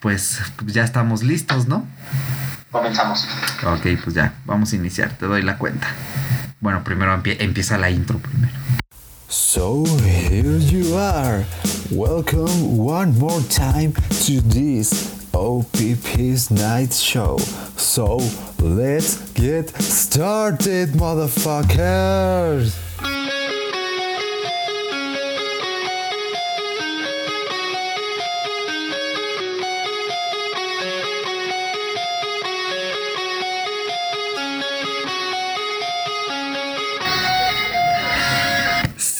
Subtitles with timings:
[0.00, 1.86] pues ya estamos listos, ¿no?
[2.70, 3.26] Comenzamos.
[3.64, 5.88] Ok, pues ya, vamos a iniciar, te doy la cuenta.
[6.60, 8.52] Bueno, primero empieza la intro primero.
[9.28, 11.46] So here you are.
[11.90, 13.92] Welcome one more time
[14.26, 17.38] to this OPP's night show.
[17.76, 18.18] So
[18.60, 22.85] let's get started, motherfuckers.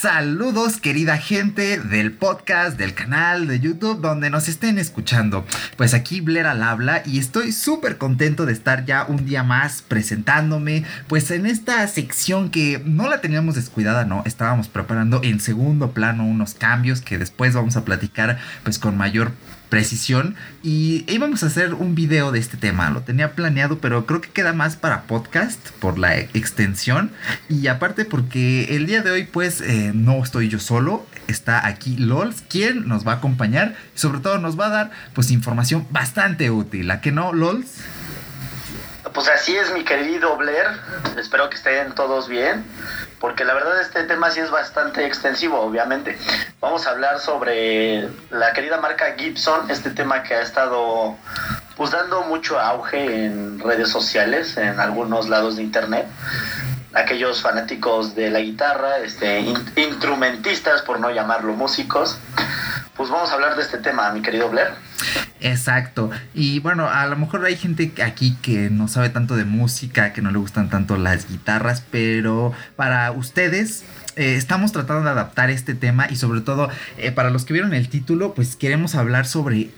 [0.07, 5.45] Saludos querida gente del podcast, del canal de YouTube, donde nos estén escuchando.
[5.77, 9.83] Pues aquí Blair al habla y estoy súper contento de estar ya un día más
[9.83, 15.91] presentándome, pues en esta sección que no la teníamos descuidada, no, estábamos preparando en segundo
[15.91, 19.33] plano unos cambios que después vamos a platicar pues con mayor
[19.69, 20.37] precisión.
[20.63, 24.31] Y íbamos a hacer un video de este tema, lo tenía planeado, pero creo que
[24.31, 27.11] queda más para podcast por la extensión.
[27.49, 31.97] Y aparte porque el día de hoy pues eh, no estoy yo solo, está aquí
[31.97, 33.77] LOLs, quien nos va a acompañar.
[33.95, 37.67] Y sobre todo nos va a dar pues información bastante útil, ¿a que no LOLs?
[39.15, 40.67] Pues así es mi querido Blair,
[41.19, 42.65] espero que estén todos bien
[43.21, 46.19] porque la verdad este tema sí es bastante extensivo, obviamente.
[46.61, 51.17] Vamos a hablar sobre la querida marca Gibson, este tema que ha estado
[51.77, 56.07] pues dando mucho auge en redes sociales, en algunos lados de internet.
[56.95, 59.41] Aquellos fanáticos de la guitarra, este,
[59.77, 62.19] instrumentistas, por no llamarlo músicos,
[62.97, 64.73] pues vamos a hablar de este tema, mi querido Blair.
[65.41, 66.11] Exacto.
[66.35, 70.23] Y bueno, a lo mejor hay gente aquí que no sabe tanto de música, que
[70.23, 73.85] no le gustan tanto las guitarras, pero para ustedes
[74.17, 77.75] eh, estamos tratando de adaptar este tema y sobre todo eh, para los que vieron
[77.75, 79.69] el título, pues queremos hablar sobre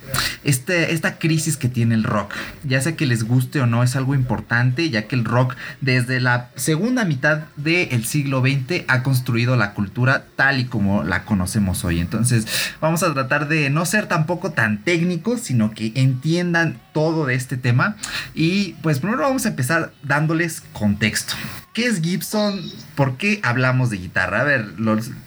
[0.45, 2.35] este, esta crisis que tiene el rock.
[2.63, 6.21] Ya sea que les guste o no, es algo importante, ya que el rock desde
[6.21, 11.85] la segunda mitad del siglo XX ha construido la cultura tal y como la conocemos
[11.85, 11.99] hoy.
[11.99, 12.47] Entonces
[12.81, 17.57] vamos a tratar de no ser tampoco tan técnicos, sino que entiendan todo de este
[17.57, 17.95] tema.
[18.35, 21.35] Y pues primero vamos a empezar dándoles contexto.
[21.73, 22.61] ¿Qué es Gibson?
[22.97, 24.41] ¿Por qué hablamos de guitarra?
[24.41, 24.75] A ver,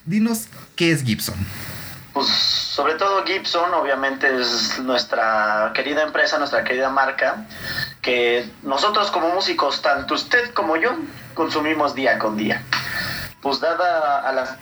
[0.04, 1.36] dinos qué es Gibson.
[2.12, 7.48] Pues sobre todo Gibson, obviamente es nuestra querida empresa, nuestra querida marca,
[8.02, 10.92] que nosotros como músicos, tanto usted como yo,
[11.36, 12.64] consumimos día con día.
[13.40, 14.58] Pues dada a la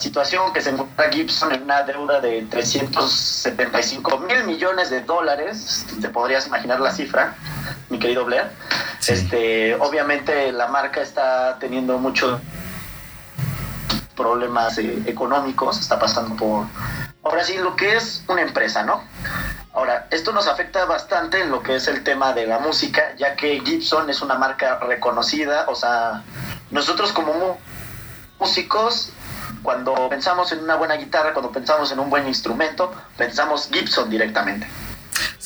[0.00, 6.08] situación que se encuentra Gibson en una deuda de 375 mil millones de dólares, te
[6.08, 7.36] podrías imaginar la cifra,
[7.90, 8.50] mi querido Blair.
[9.06, 12.40] Este, obviamente la marca está teniendo muchos
[14.16, 16.66] problemas eh, económicos, está pasando por,
[17.22, 19.04] ahora sí, lo que es una empresa, ¿no?
[19.74, 23.36] Ahora, esto nos afecta bastante en lo que es el tema de la música, ya
[23.36, 26.22] que Gibson es una marca reconocida, o sea,
[26.70, 27.58] nosotros como
[28.38, 29.12] músicos
[29.62, 34.66] cuando pensamos en una buena guitarra, cuando pensamos en un buen instrumento, pensamos Gibson directamente.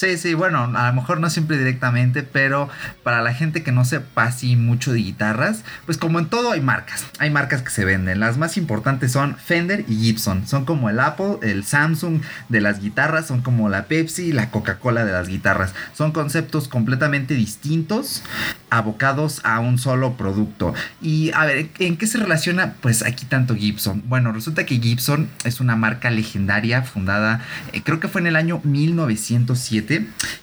[0.05, 2.69] Sí, sí, bueno, a lo mejor no siempre directamente, pero
[3.03, 6.61] para la gente que no sepa así mucho de guitarras, pues como en todo hay
[6.61, 8.21] marcas, hay marcas que se venden.
[8.21, 12.21] Las más importantes son Fender y Gibson, son como el Apple, el Samsung
[12.51, 15.73] de las guitarras, son como la Pepsi y la Coca-Cola de las guitarras.
[15.95, 18.25] Son conceptos completamente distintos,
[18.69, 20.75] abocados a un solo producto.
[21.01, 24.03] Y a ver, ¿en qué se relaciona pues aquí tanto Gibson?
[24.05, 27.41] Bueno, resulta que Gibson es una marca legendaria fundada,
[27.73, 29.94] eh, creo que fue en el año 1907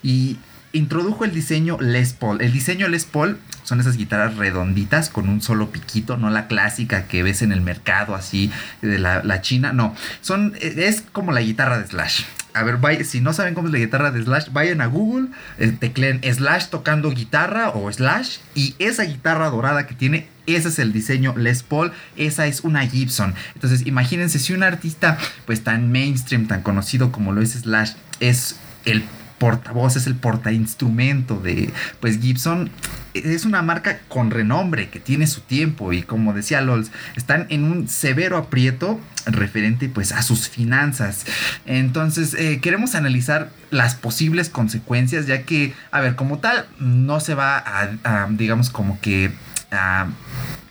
[0.03, 0.38] y
[0.73, 2.41] introdujo el diseño Les Paul.
[2.41, 7.07] El diseño Les Paul son esas guitarras redonditas con un solo piquito, no la clásica
[7.07, 8.51] que ves en el mercado así
[8.81, 12.23] de la, china, no, son, es como la guitarra de Slash.
[12.53, 15.72] A ver, si no saben cómo es la guitarra de Slash, vayan a Google, eh,
[15.72, 20.91] tecleen Slash tocando guitarra o Slash y esa guitarra dorada que tiene, ese es el
[20.91, 23.35] diseño Les Paul, esa es una Gibson.
[23.53, 28.57] Entonces, imagínense si un artista pues tan mainstream, tan conocido como lo es Slash, es
[28.83, 29.06] el
[29.41, 32.69] portavoz, es el portainstrumento de pues Gibson.
[33.15, 37.63] Es una marca con renombre que tiene su tiempo y como decía Lols, están en
[37.63, 41.25] un severo aprieto referente pues a sus finanzas.
[41.65, 47.33] Entonces eh, queremos analizar las posibles consecuencias ya que, a ver, como tal, no se
[47.33, 49.31] va a digamos como que
[49.71, 50.07] a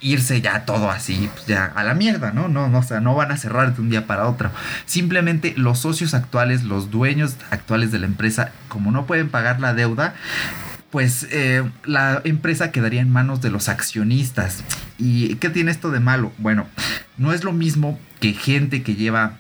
[0.01, 2.49] irse ya todo así, pues ya a la mierda, ¿no?
[2.49, 4.51] No, no, o sea, no van a cerrar de un día para otro.
[4.87, 9.75] Simplemente los socios actuales, los dueños actuales de la empresa, como no pueden pagar la
[9.75, 10.15] deuda,
[10.91, 14.65] pues eh, la empresa quedaría en manos de los accionistas.
[14.99, 16.33] ¿Y qué tiene esto de malo?
[16.39, 16.67] Bueno,
[17.17, 19.39] no es lo mismo que gente que lleva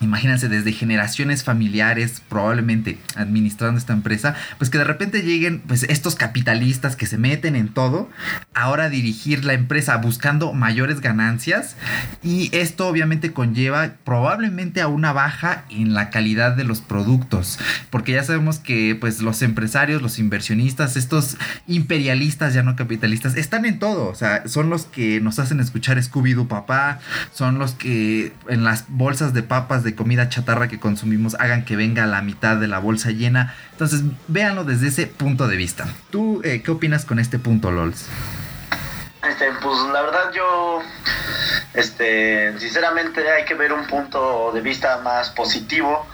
[0.00, 6.14] imagínense desde generaciones familiares probablemente administrando esta empresa, pues que de repente lleguen pues estos
[6.14, 8.08] capitalistas que se meten en todo,
[8.54, 11.76] ahora dirigir la empresa buscando mayores ganancias
[12.22, 17.58] y esto obviamente conlleva probablemente a una baja en la calidad de los productos,
[17.90, 21.36] porque ya sabemos que pues los empresarios, los inversionistas, estos
[21.66, 26.02] imperialistas ya no capitalistas están en todo, o sea, son los que nos hacen escuchar
[26.02, 27.00] Scooby Doo papá,
[27.32, 32.06] son los que en las bolsas de papas comida chatarra que consumimos hagan que venga
[32.06, 33.54] la mitad de la bolsa llena.
[33.72, 35.86] Entonces, véanlo desde ese punto de vista.
[36.10, 38.06] ¿Tú eh, qué opinas con este punto, LOLs?
[39.28, 40.80] Este, pues la verdad yo,
[41.74, 46.06] este, sinceramente hay que ver un punto de vista más positivo,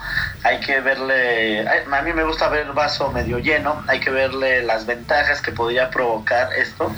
[0.43, 4.63] hay que verle, a mí me gusta ver el vaso medio lleno, hay que verle
[4.63, 6.91] las ventajas que podría provocar esto,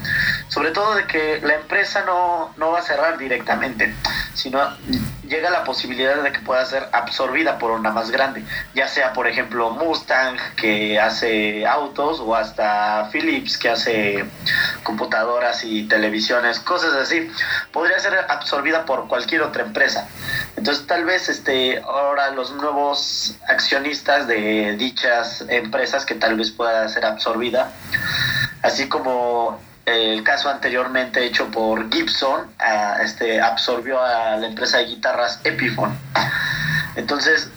[0.48, 3.94] sobre todo de que la empresa no, no va a cerrar directamente,
[4.34, 4.60] sino
[5.26, 8.44] llega la posibilidad de que pueda ser absorbida por una más grande,
[8.75, 14.25] ya sea por ejemplo Mustang que hace autos o hasta Philips que hace
[14.84, 17.28] computadoras y televisiones, cosas así,
[17.72, 20.08] podría ser absorbida por cualquier otra empresa.
[20.56, 26.88] Entonces tal vez este ahora los nuevos accionistas de dichas empresas que tal vez pueda
[26.88, 27.72] ser absorbida,
[28.62, 32.50] así como el caso anteriormente hecho por Gibson,
[33.02, 35.96] este, absorbió a la empresa de guitarras Epiphone.
[36.96, 37.50] Entonces,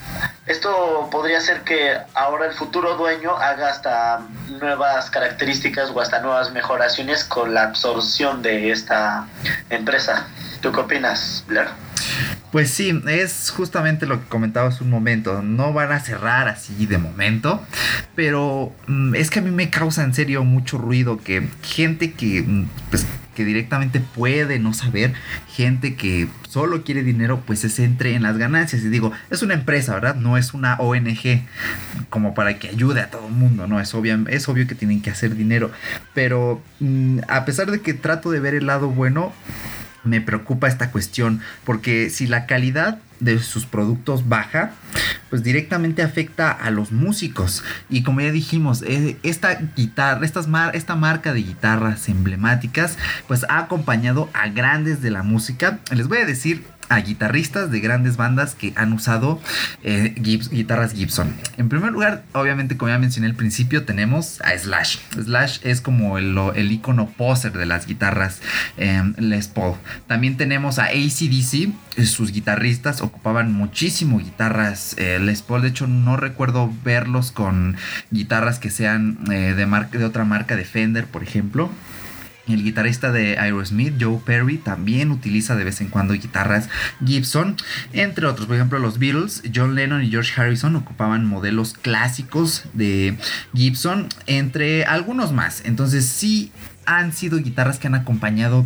[0.45, 4.21] esto podría ser que ahora el futuro dueño haga hasta
[4.59, 9.27] nuevas características o hasta nuevas mejoraciones con la absorción de esta
[9.69, 10.27] empresa.
[10.61, 11.67] ¿Tú qué opinas, Blair?
[12.51, 15.41] Pues sí, es justamente lo que comentabas un momento.
[15.43, 17.63] No van a cerrar así de momento.
[18.15, 22.41] Pero mm, es que a mí me causa en serio mucho ruido que gente que,
[22.41, 25.13] mm, pues, que directamente puede no saber,
[25.47, 28.83] gente que solo quiere dinero, pues se centre en las ganancias.
[28.83, 30.15] Y digo, es una empresa, ¿verdad?
[30.15, 31.45] No es una ONG
[32.09, 33.79] como para que ayude a todo el mundo, ¿no?
[33.79, 35.71] Es obvio, es obvio que tienen que hacer dinero.
[36.13, 39.31] Pero mm, a pesar de que trato de ver el lado bueno,
[40.03, 44.71] me preocupa esta cuestión, porque si la calidad de sus productos baja,
[45.29, 47.63] pues directamente afecta a los músicos.
[47.89, 50.25] Y como ya dijimos, eh, esta guitarra,
[50.73, 52.97] esta marca de guitarras emblemáticas,
[53.27, 55.79] pues ha acompañado a grandes de la música.
[55.91, 59.39] Les voy a decir a guitarristas de grandes bandas que han usado
[59.83, 61.33] eh, guitarras Gibson.
[61.57, 64.97] En primer lugar, obviamente, como ya mencioné al principio, tenemos a Slash.
[65.13, 68.41] Slash es como el, icono poser de las guitarras
[68.77, 69.75] em, Les Paul.
[70.07, 71.73] También tenemos a ACDC.
[72.05, 75.61] Sus guitarristas ocupaban muchísimo guitarras eh, Les Paul.
[75.61, 77.77] De hecho, no recuerdo verlos con
[78.09, 81.69] guitarras que sean eh, de, de otra marca de Fender, por ejemplo.
[82.53, 86.69] El guitarrista de Aerosmith, Joe Perry, también utiliza de vez en cuando guitarras
[87.05, 87.55] Gibson,
[87.93, 88.47] entre otros.
[88.47, 93.17] Por ejemplo, los Beatles, John Lennon y George Harrison ocupaban modelos clásicos de
[93.53, 95.61] Gibson, entre algunos más.
[95.65, 96.51] Entonces sí
[96.85, 98.65] han sido guitarras que han acompañado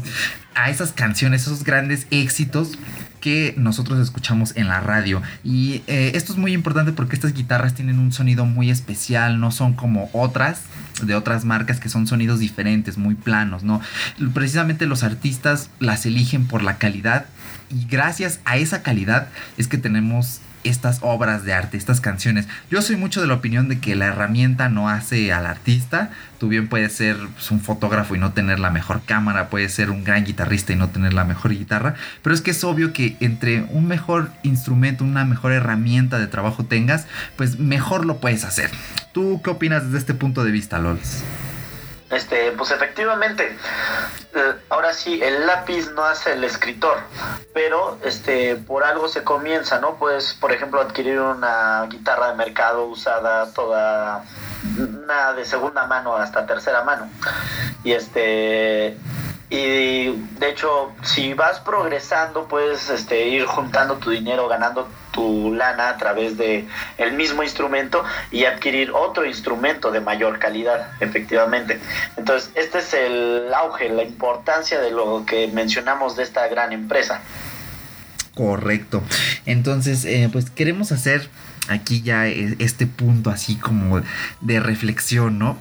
[0.55, 2.77] a esas canciones, esos grandes éxitos
[3.23, 5.21] que nosotros escuchamos en la radio.
[5.45, 9.49] Y eh, esto es muy importante porque estas guitarras tienen un sonido muy especial, no
[9.49, 10.63] son como otras
[11.01, 13.79] de otras marcas que son sonidos diferentes, muy planos, ¿no?
[14.33, 17.27] Precisamente los artistas las eligen por la calidad
[17.69, 22.47] y gracias a esa calidad es que tenemos estas obras de arte, estas canciones.
[22.69, 26.11] Yo soy mucho de la opinión de que la herramienta no hace al artista.
[26.39, 29.89] Tú bien puedes ser pues, un fotógrafo y no tener la mejor cámara, puedes ser
[29.89, 33.15] un gran guitarrista y no tener la mejor guitarra, pero es que es obvio que
[33.19, 38.69] entre un mejor instrumento, una mejor herramienta de trabajo tengas, pues mejor lo puedes hacer.
[39.13, 41.23] ¿Tú qué opinas desde este punto de vista, Lols?
[42.13, 43.57] Este, pues efectivamente,
[44.35, 46.99] eh, ahora sí, el lápiz no hace el escritor,
[47.53, 49.95] pero este, por algo se comienza, ¿no?
[49.95, 54.23] Puedes, por ejemplo, adquirir una guitarra de mercado usada toda,
[54.77, 57.09] una de segunda mano hasta tercera mano.
[57.83, 58.97] Y este,
[59.53, 65.89] y de hecho, si vas progresando, puedes este, ir juntando tu dinero, ganando tu lana
[65.89, 66.65] a través de
[66.97, 71.79] el mismo instrumento y adquirir otro instrumento de mayor calidad, efectivamente.
[72.17, 77.21] Entonces, este es el auge, la importancia de lo que mencionamos de esta gran empresa.
[78.33, 79.03] Correcto.
[79.45, 81.29] Entonces, eh, pues queremos hacer
[81.67, 84.01] aquí ya e, este punto así como
[84.41, 85.59] de reflexión, ¿no?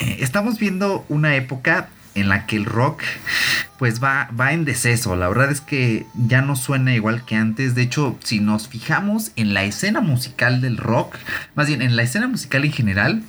[0.00, 3.02] Eh, estamos viendo una época en la que el rock
[3.78, 5.14] pues va, va en deceso.
[5.16, 7.74] La verdad es que ya no suena igual que antes.
[7.74, 11.16] De hecho, si nos fijamos en la escena musical del rock,
[11.54, 13.22] más bien en la escena musical en general,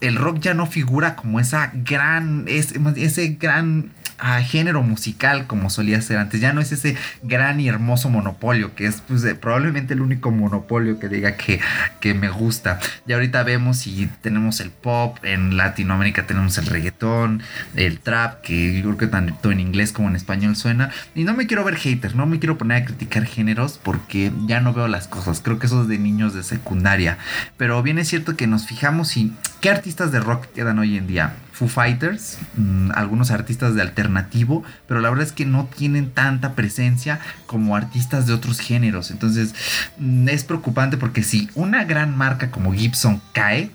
[0.00, 5.70] el rock ya no figura como esa gran, ese, ese gran a género musical como
[5.70, 6.40] solía ser antes.
[6.40, 10.98] Ya no es ese gran y hermoso monopolio, que es pues, probablemente el único monopolio
[10.98, 11.60] que diga que,
[12.00, 12.78] que me gusta.
[13.06, 17.42] Y ahorita vemos y tenemos el pop, en Latinoamérica tenemos el reggaetón,
[17.74, 20.90] el trap, que yo creo que tanto en inglés como en español suena.
[21.14, 24.60] Y no me quiero ver hater, no me quiero poner a criticar géneros porque ya
[24.60, 25.40] no veo las cosas.
[25.42, 27.18] Creo que eso es de niños de secundaria.
[27.56, 31.06] Pero bien es cierto que nos fijamos y qué artistas de rock quedan hoy en
[31.06, 31.34] día.
[31.54, 36.54] Foo Fighters, mm, algunos artistas de alternativo, pero la verdad es que no tienen tanta
[36.54, 39.12] presencia como artistas de otros géneros.
[39.12, 39.54] Entonces
[39.96, 43.70] mm, es preocupante porque si una gran marca como Gibson cae,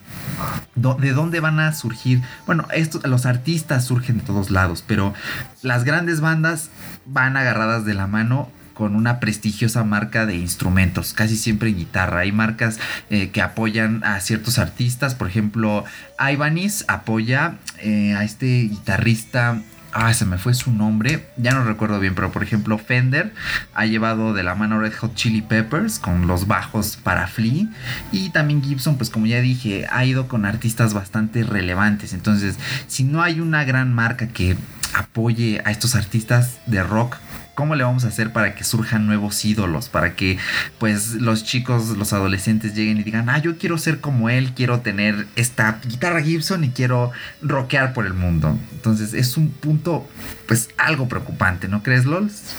[0.75, 2.21] ¿de dónde van a surgir?
[2.45, 2.67] Bueno,
[3.05, 5.13] los artistas surgen de todos lados, pero
[5.62, 6.71] las grandes bandas
[7.05, 12.21] van agarradas de la mano con una prestigiosa marca de instrumentos, casi siempre guitarra.
[12.21, 15.83] Hay marcas eh, que apoyan a ciertos artistas, por ejemplo,
[16.17, 22.00] Ibanez apoya eh, a este guitarrista Ah, se me fue su nombre, ya no recuerdo
[22.00, 23.33] bien, pero por ejemplo Fender
[23.74, 27.65] ha llevado de la mano Red Hot Chili Peppers con los bajos para Flea
[28.12, 32.13] y también Gibson, pues como ya dije, ha ido con artistas bastante relevantes.
[32.13, 34.55] Entonces, si no hay una gran marca que
[34.93, 37.17] apoye a estos artistas de rock
[37.60, 39.89] ¿Cómo le vamos a hacer para que surjan nuevos ídolos?
[39.89, 40.38] Para que
[40.78, 44.80] pues los chicos, los adolescentes lleguen y digan, ah, yo quiero ser como él, quiero
[44.80, 47.12] tener esta guitarra Gibson y quiero
[47.42, 48.58] rockear por el mundo.
[48.72, 50.08] Entonces es un punto
[50.48, 52.56] pues algo preocupante, ¿no crees, Lols?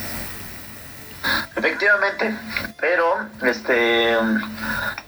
[1.57, 2.35] Efectivamente,
[2.79, 4.13] pero este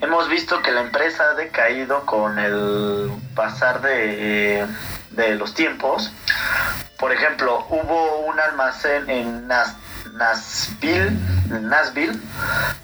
[0.01, 4.65] hemos visto que la empresa ha decaído con el pasar de,
[5.14, 6.12] de los tiempos.
[6.99, 9.76] Por ejemplo, hubo un almacén en Nas
[10.12, 12.12] Nashville,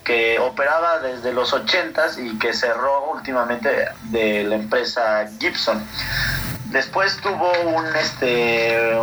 [0.05, 5.85] que operaba desde los 80s y que cerró últimamente de la empresa Gibson.
[6.67, 8.97] Después tuvo un este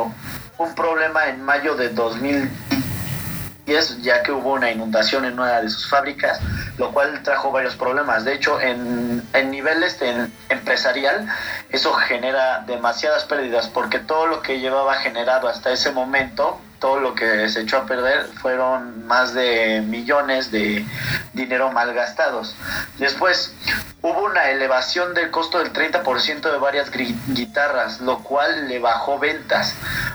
[0.58, 5.90] un problema en mayo de 2010 ya que hubo una inundación en una de sus
[5.90, 6.40] fábricas,
[6.78, 8.24] lo cual trajo varios problemas.
[8.24, 10.14] De hecho, en, en nivel este,
[10.50, 11.28] empresarial,
[11.70, 17.16] eso genera demasiadas pérdidas porque todo lo que llevaba generado hasta ese momento todo lo
[17.16, 20.86] que se echó a perder fueron más de millones de
[21.34, 22.56] dinero malgastados.
[23.00, 23.54] Después
[24.02, 29.74] hubo una elevación del costo del 30% de varias guitarras, lo cual le bajó ventas,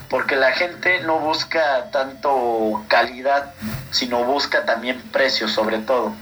[0.08, 3.52] porque la gente no busca tanto calidad,
[3.90, 6.14] sino busca también precio sobre todo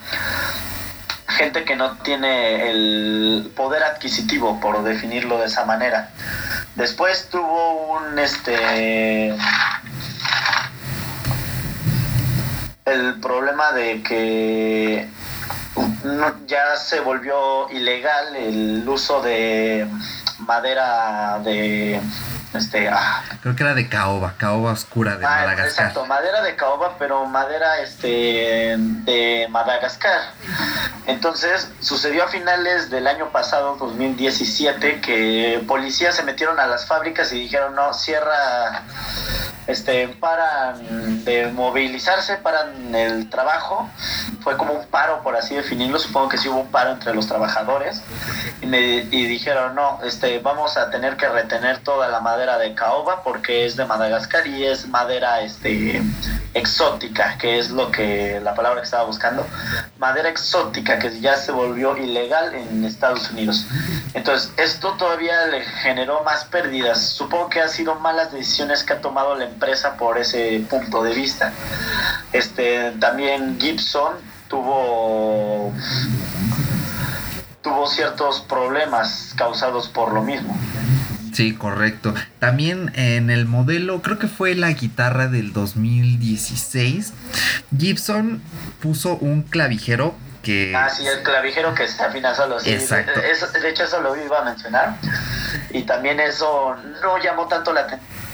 [1.29, 6.11] gente que no tiene el poder adquisitivo, por definirlo de esa manera.
[6.75, 9.35] Después tuvo un este
[12.85, 15.09] el problema de que
[16.47, 19.87] ya se volvió ilegal el uso de
[20.39, 22.01] madera de
[22.59, 23.23] este ah.
[23.41, 27.25] creo que era de caoba caoba oscura de ah, Madagascar exacto madera de caoba pero
[27.27, 30.21] madera este de Madagascar
[31.07, 37.33] entonces sucedió a finales del año pasado 2017 que policías se metieron a las fábricas
[37.33, 38.83] y dijeron no cierra
[39.69, 43.89] este, paran de movilizarse, paran el trabajo.
[44.41, 45.99] Fue como un paro, por así definirlo.
[45.99, 48.01] Supongo que sí hubo un paro entre los trabajadores.
[48.63, 52.73] Y, me, y dijeron, no, este, vamos a tener que retener toda la madera de
[52.75, 56.01] caoba porque es de Madagascar y es madera este,
[56.55, 59.47] exótica, que es lo que la palabra que estaba buscando.
[59.99, 63.67] Madera exótica que ya se volvió ilegal en Estados Unidos.
[64.15, 67.03] Entonces, esto todavía le generó más pérdidas.
[67.03, 71.13] Supongo que han sido malas decisiones que ha tomado la empresa por ese punto de
[71.13, 71.53] vista.
[72.33, 74.15] Este, también Gibson
[74.49, 75.73] tuvo
[77.63, 80.57] tuvo ciertos problemas causados por lo mismo.
[81.39, 82.15] Sí, correcto.
[82.41, 87.13] También en el modelo, creo que fue la guitarra del 2016,
[87.79, 88.43] Gibson
[88.83, 90.75] puso un clavijero que...
[90.75, 92.59] Ah, sí, el clavijero que se afina solo.
[92.59, 92.73] Sí.
[92.73, 93.21] Exacto.
[93.21, 94.97] de hecho, eso lo iba a mencionar.
[95.71, 98.28] Y también eso no llamó tanto la atención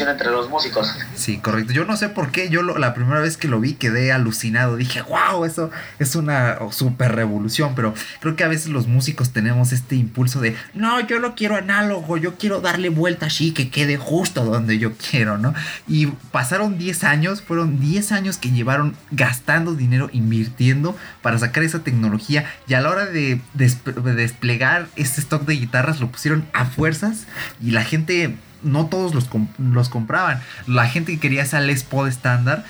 [0.00, 0.94] entre los músicos.
[1.14, 1.72] Sí, correcto.
[1.72, 4.76] Yo no sé por qué, yo la primera vez que lo vi quedé alucinado.
[4.76, 9.72] Dije, wow, eso es una super revolución, pero creo que a veces los músicos tenemos
[9.72, 13.96] este impulso de, no, yo lo quiero análogo, yo quiero darle vuelta así, que quede
[13.96, 15.54] justo donde yo quiero, ¿no?
[15.86, 21.80] Y pasaron 10 años, fueron 10 años que llevaron gastando dinero, invirtiendo para sacar esa
[21.80, 26.64] tecnología y a la hora de, de desplegar este stock de guitarras lo pusieron a
[26.64, 27.26] fuerzas
[27.60, 29.28] y la gente no todos los,
[29.58, 30.42] los compraban.
[30.66, 32.64] La gente que quería esa Les Paul estándar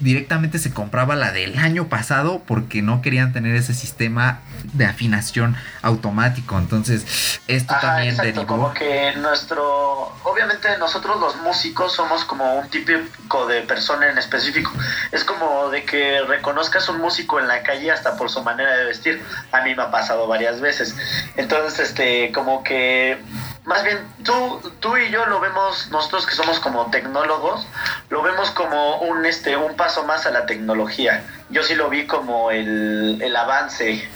[0.00, 4.40] directamente se compraba la del año pasado porque no querían tener ese sistema
[4.72, 6.58] de afinación automático.
[6.58, 10.12] Entonces, esto también exacto, Como que nuestro.
[10.24, 14.72] Obviamente, nosotros los músicos somos como un típico de persona en específico.
[15.12, 18.84] Es como de que reconozcas un músico en la calle hasta por su manera de
[18.84, 19.22] vestir.
[19.52, 20.94] A mí me ha pasado varias veces.
[21.36, 23.18] Entonces, este, como que
[23.66, 27.66] más bien tú, tú y yo lo vemos, nosotros que somos como tecnólogos,
[28.10, 31.24] lo vemos como un, este, un paso más a la tecnología.
[31.50, 34.08] Yo sí lo vi como el, el avance,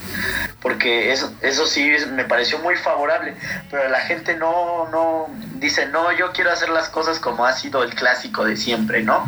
[0.63, 3.37] porque eso, eso sí me pareció muy favorable,
[3.71, 7.83] pero la gente no, no dice, no, yo quiero hacer las cosas como ha sido
[7.83, 9.27] el clásico de siempre, ¿no?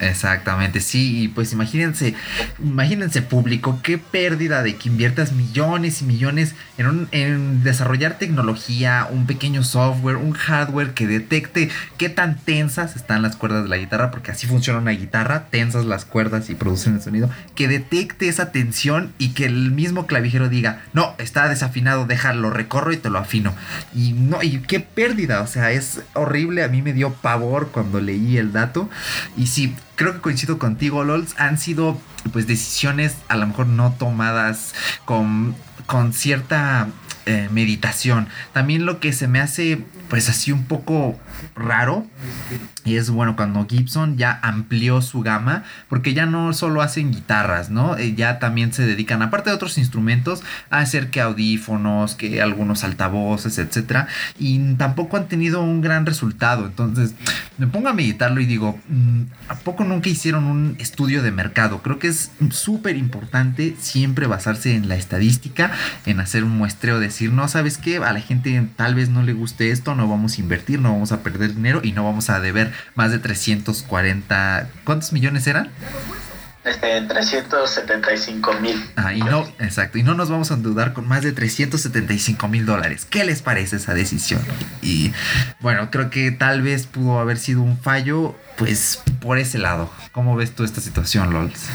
[0.00, 2.14] Exactamente, sí, y pues imagínense,
[2.62, 9.08] imagínense público, qué pérdida de que inviertas millones y millones en, un, en desarrollar tecnología,
[9.10, 13.76] un pequeño software, un hardware que detecte qué tan tensas están las cuerdas de la
[13.78, 18.28] guitarra, porque así funciona una guitarra, tensas las cuerdas y producen el sonido, que detecte
[18.28, 23.10] esa tensión y que el mismo clavijero diga, no, está desafinado, déjalo, recorro y te
[23.10, 23.54] lo afino.
[23.94, 28.00] Y no, y qué pérdida, o sea, es horrible, a mí me dio pavor cuando
[28.00, 28.90] leí el dato.
[29.36, 32.00] Y sí, creo que coincido contigo, LOLs, han sido
[32.32, 35.54] pues decisiones a lo mejor no tomadas con,
[35.86, 36.88] con cierta
[37.26, 38.28] eh, meditación.
[38.52, 41.18] También lo que se me hace pues así un poco
[41.54, 42.06] raro
[42.84, 47.70] y es bueno cuando Gibson ya amplió su gama porque ya no solo hacen guitarras,
[47.70, 47.96] ¿no?
[47.96, 52.84] Eh, ya también se dedican, aparte de otros instrumentos, a hacer que audífonos, que algunos
[52.84, 54.06] altavoces, etcétera,
[54.38, 56.66] y tampoco han tenido un gran resultado.
[56.66, 57.14] Entonces,
[57.58, 61.82] me pongo a meditarlo y digo, mm, ¿a poco nunca hicieron un estudio de mercado?
[61.82, 65.72] Creo que es súper importante siempre basarse en la estadística,
[66.04, 67.96] en hacer un muestreo, decir, no, ¿sabes qué?
[67.96, 71.12] A la gente tal vez no le guste esto, no vamos a invertir, no vamos
[71.12, 74.68] a perder dinero y no vamos a deber más de 340.
[74.84, 75.70] ¿Cuántos millones eran?
[76.64, 78.90] Este, 375 mil.
[78.96, 82.66] Ah, y no, exacto, y no nos vamos a endeudar con más de 375 mil
[82.66, 83.06] dólares.
[83.08, 84.40] ¿Qué les parece esa decisión?
[84.82, 85.12] Y
[85.60, 89.90] bueno, creo que tal vez pudo haber sido un fallo, pues por ese lado.
[90.10, 91.68] ¿Cómo ves tú esta situación, LOLs?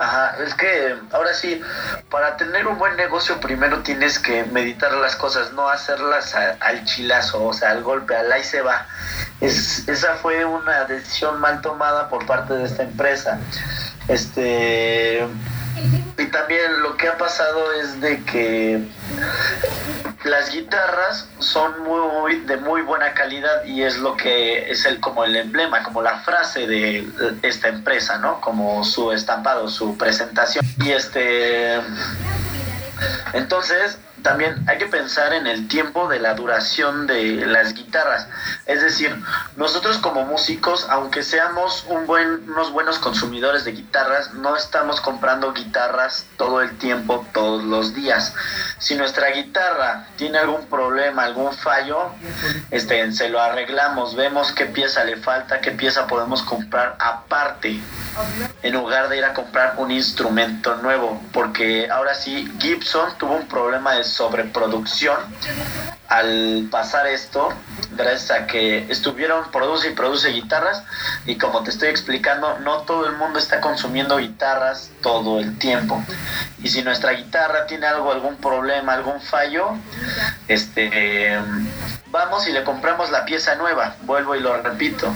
[0.00, 1.60] Ajá, es que ahora sí,
[2.10, 7.44] para tener un buen negocio primero tienes que meditar las cosas, no hacerlas al chilazo,
[7.44, 8.86] o sea, al golpe, al ahí se va.
[9.42, 13.40] Es, esa fue una decisión mal tomada por parte de esta empresa.
[14.08, 15.22] Este
[16.16, 18.82] y también lo que ha pasado es de que
[20.30, 25.24] las guitarras son muy, de muy buena calidad y es lo que es el como
[25.24, 27.06] el emblema, como la frase de
[27.42, 28.40] esta empresa, ¿no?
[28.40, 30.64] Como su estampado, su presentación.
[30.78, 31.80] Y este
[33.32, 38.26] entonces, también hay que pensar en el tiempo de la duración de las guitarras.
[38.66, 39.14] Es decir,
[39.56, 45.52] nosotros como músicos, aunque seamos un buen, unos buenos consumidores de guitarras, no estamos comprando
[45.52, 48.34] guitarras todo el tiempo, todos los días.
[48.78, 52.12] Si nuestra guitarra tiene algún problema, algún fallo,
[52.70, 57.80] este, se lo arreglamos, vemos qué pieza le falta, qué pieza podemos comprar aparte,
[58.62, 61.20] en lugar de ir a comprar un instrumento nuevo.
[61.32, 65.16] Porque ahora sí, Gibson tuvo un problema de sobreproducción
[66.10, 67.50] al pasar esto,
[67.92, 70.82] gracias a que estuvieron produce y produce guitarras
[71.24, 76.02] y como te estoy explicando, no todo el mundo está consumiendo guitarras todo el tiempo.
[76.62, 79.76] Y si nuestra guitarra tiene algo, algún problema, algún fallo,
[80.48, 81.38] este
[82.10, 83.94] vamos y le compramos la pieza nueva.
[84.02, 85.14] Vuelvo y lo repito.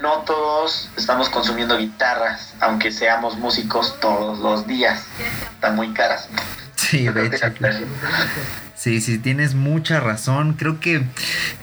[0.00, 5.04] No todos estamos consumiendo guitarras, aunque seamos músicos todos los días.
[5.54, 6.28] Están muy caras.
[6.92, 7.46] Sí, de hecho.
[8.74, 10.52] Sí, sí, tienes mucha razón.
[10.58, 11.02] Creo que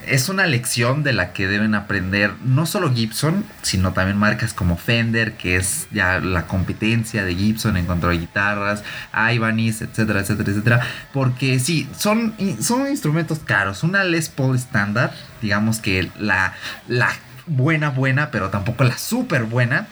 [0.04, 4.76] es una lección de la que deben aprender no solo Gibson, sino también marcas como
[4.76, 8.82] Fender, que es ya la competencia de Gibson en cuanto a guitarras,
[9.32, 10.80] Ibanez, etcétera, etcétera, etcétera.
[11.12, 13.84] Porque sí, son, son instrumentos caros.
[13.84, 16.54] Una Les Paul estándar, digamos que la,
[16.88, 17.08] la
[17.50, 19.88] buena, buena, pero tampoco la súper buena,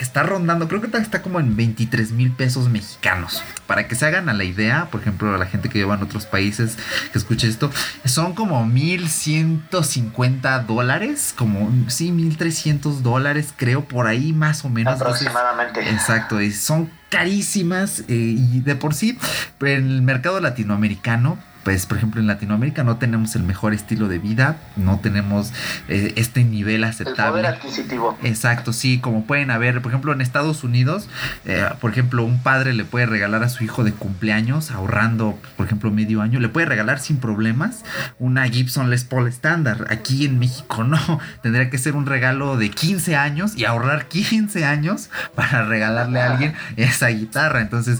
[0.00, 3.42] está rondando, creo que está como en 23 mil pesos mexicanos.
[3.66, 6.26] Para que se hagan a la idea, por ejemplo, la gente que lleva en otros
[6.26, 6.76] países
[7.12, 7.70] que escuche esto,
[8.04, 15.00] son como 1150 dólares, como, sí, 1300 dólares, creo, por ahí más o menos.
[15.00, 15.88] Aproximadamente.
[15.88, 19.16] exacto, y son carísimas eh, y de por sí,
[19.60, 24.20] en el mercado latinoamericano pues por ejemplo en Latinoamérica no tenemos el mejor estilo de
[24.20, 25.52] vida, no tenemos
[25.88, 27.40] eh, este nivel aceptable.
[27.40, 28.16] El poder adquisitivo.
[28.22, 31.08] Exacto, sí, como pueden haber, por ejemplo en Estados Unidos,
[31.44, 35.66] eh, por ejemplo un padre le puede regalar a su hijo de cumpleaños ahorrando, por
[35.66, 37.84] ejemplo medio año, le puede regalar sin problemas
[38.20, 39.88] una Gibson Les Paul estándar.
[39.90, 44.64] Aquí en México no, tendría que ser un regalo de 15 años y ahorrar 15
[44.64, 47.60] años para regalarle a alguien esa guitarra.
[47.60, 47.98] Entonces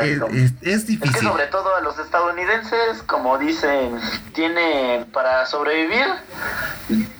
[0.00, 1.10] es, es, difícil.
[1.10, 3.98] Es que sobre todo a los estadounidenses, como dicen,
[4.34, 6.06] tiene para sobrevivir,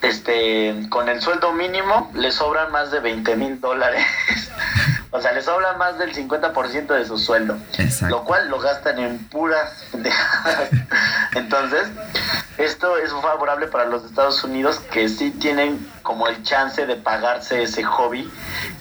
[0.03, 4.05] este, con el sueldo mínimo le sobran más de 20 mil dólares.
[5.15, 7.59] O sea, les sobra más del 50% de su sueldo.
[7.77, 8.17] Exacto.
[8.17, 9.85] Lo cual lo gastan en puras
[11.35, 11.89] Entonces,
[12.59, 17.63] esto es favorable para los Estados Unidos que sí tienen como el chance de pagarse
[17.63, 18.29] ese hobby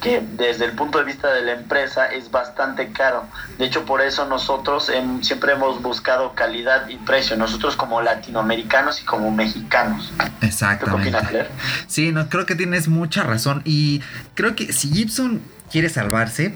[0.02, 3.26] que desde el punto de vista de la empresa es bastante caro.
[3.58, 9.06] De hecho, por eso nosotros siempre hemos buscado calidad y precio, nosotros como latinoamericanos y
[9.06, 10.12] como mexicanos.
[10.42, 11.48] Exactamente.
[11.88, 14.02] Sí, no, creo que tienes mucha razón y
[14.34, 16.56] creo que si Gibson quiere salvarse,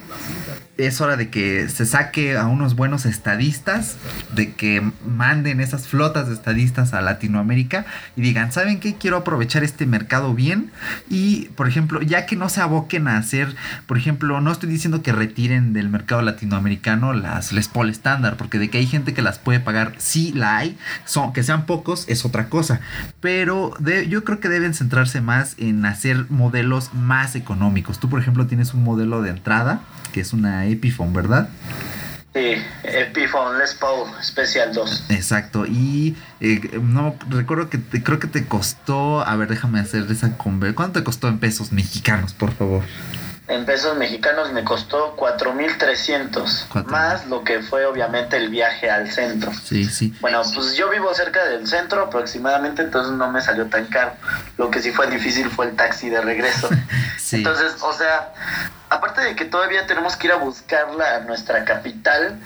[0.77, 3.95] es hora de que se saque a unos buenos estadistas,
[4.33, 7.85] de que manden esas flotas de estadistas a Latinoamérica
[8.15, 8.95] y digan, ¿saben qué?
[8.95, 10.71] Quiero aprovechar este mercado bien
[11.09, 13.55] y, por ejemplo, ya que no se aboquen a hacer,
[13.88, 18.59] por ejemplo, no estoy diciendo que retiren del mercado latinoamericano las Les Paul estándar, porque
[18.59, 22.05] de que hay gente que las puede pagar, sí la hay, son, que sean pocos
[22.07, 22.81] es otra cosa,
[23.21, 23.73] pero
[24.07, 27.99] yo creo que deben centrarse más en hacer modelos más económicos.
[27.99, 31.49] Tú, por ejemplo, tienes un modelo de entrada, que es una Epiphone, ¿verdad?
[32.34, 35.06] Sí, Epiphone Les Paul Special 2.
[35.10, 40.38] Exacto, y eh, no recuerdo que creo que te costó, a ver, déjame hacer esa
[40.38, 40.75] conversión.
[40.75, 42.84] ¿Cuánto te costó en pesos mexicanos, por favor?
[43.47, 49.51] En pesos mexicanos me costó 4.300, más lo que fue obviamente el viaje al centro.
[49.53, 50.13] Sí, sí.
[50.19, 54.13] Bueno, pues yo vivo cerca del centro aproximadamente, entonces no me salió tan caro.
[54.58, 56.69] Lo que sí fue difícil fue el taxi de regreso.
[57.19, 57.38] sí.
[57.38, 58.34] Entonces, o sea,
[58.89, 62.39] aparte de que todavía tenemos que ir a buscarla a nuestra capital,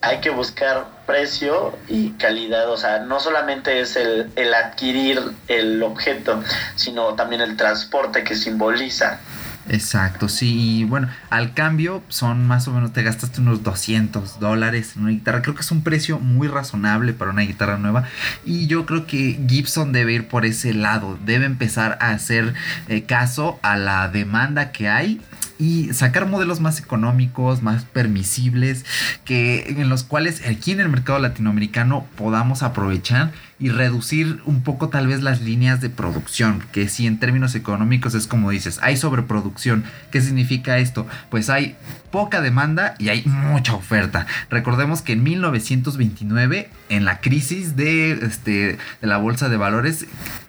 [0.00, 5.82] hay que buscar precio y calidad, o sea, no solamente es el, el adquirir el
[5.82, 6.42] objeto,
[6.76, 9.18] sino también el transporte que simboliza.
[9.68, 10.80] Exacto, sí.
[10.80, 15.10] Y bueno, al cambio son más o menos, te gastaste unos 200 dólares en una
[15.10, 15.42] guitarra.
[15.42, 18.04] Creo que es un precio muy razonable para una guitarra nueva.
[18.44, 21.18] Y yo creo que Gibson debe ir por ese lado.
[21.24, 22.54] Debe empezar a hacer
[22.88, 25.20] eh, caso a la demanda que hay
[25.60, 28.86] y sacar modelos más económicos, más permisibles,
[29.26, 34.88] que en los cuales aquí en el mercado latinoamericano podamos aprovechar y reducir un poco
[34.88, 38.96] tal vez las líneas de producción, que si en términos económicos es como dices, hay
[38.96, 39.84] sobreproducción.
[40.10, 41.06] ¿Qué significa esto?
[41.28, 41.76] Pues hay
[42.10, 44.26] poca demanda y hay mucha oferta.
[44.48, 50.06] Recordemos que en 1929, en la crisis de, este, de la bolsa de valores,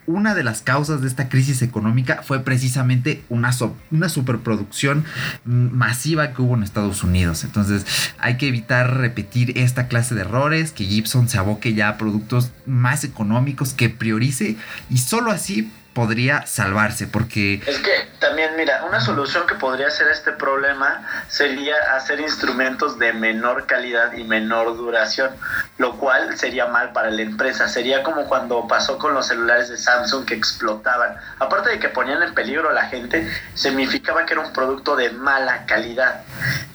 [0.07, 3.51] una de las causas de esta crisis económica fue precisamente una,
[3.91, 5.00] una superproducción
[5.45, 7.43] masiva que hubo en Estados Unidos.
[7.43, 7.85] Entonces
[8.17, 12.51] hay que evitar repetir esta clase de errores, que Gibson se aboque ya a productos
[12.65, 14.57] más económicos, que priorice
[14.89, 17.61] y solo así podría salvarse porque...
[17.65, 23.13] Es que también, mira, una solución que podría ser este problema sería hacer instrumentos de
[23.13, 25.31] menor calidad y menor duración,
[25.77, 27.67] lo cual sería mal para la empresa.
[27.67, 31.15] Sería como cuando pasó con los celulares de Samsung que explotaban.
[31.39, 35.09] Aparte de que ponían en peligro a la gente, significaba que era un producto de
[35.11, 36.21] mala calidad.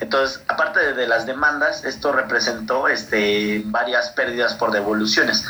[0.00, 5.44] Entonces, aparte de, de las demandas, esto representó este, varias pérdidas por devoluciones.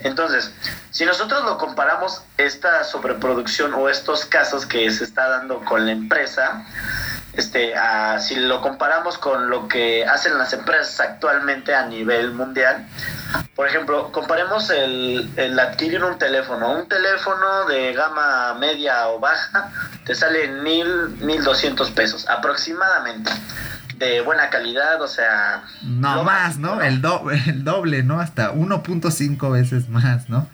[0.00, 0.52] Entonces,
[0.90, 5.92] si nosotros lo comparamos esta sobreproducción o estos casos que se está dando con la
[5.92, 6.64] empresa,
[7.32, 7.74] este,
[8.20, 12.86] si lo comparamos con lo que hacen las empresas actualmente a nivel mundial,
[13.54, 16.72] por ejemplo, comparemos el, el, adquirir un teléfono.
[16.72, 19.70] Un teléfono de gama media o baja
[20.04, 23.30] te sale mil, mil doscientos pesos aproximadamente
[24.00, 25.62] de buena calidad, o sea...
[25.82, 26.80] No, más, ¿no?
[26.80, 27.02] El,
[27.46, 28.18] el doble, ¿no?
[28.18, 30.48] Hasta 1.5 veces más, ¿no?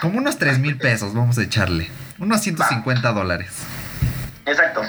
[0.00, 1.90] Como unos 3 mil pesos, vamos a echarle.
[2.18, 3.52] Unos 150 dólares.
[4.46, 4.80] Exacto.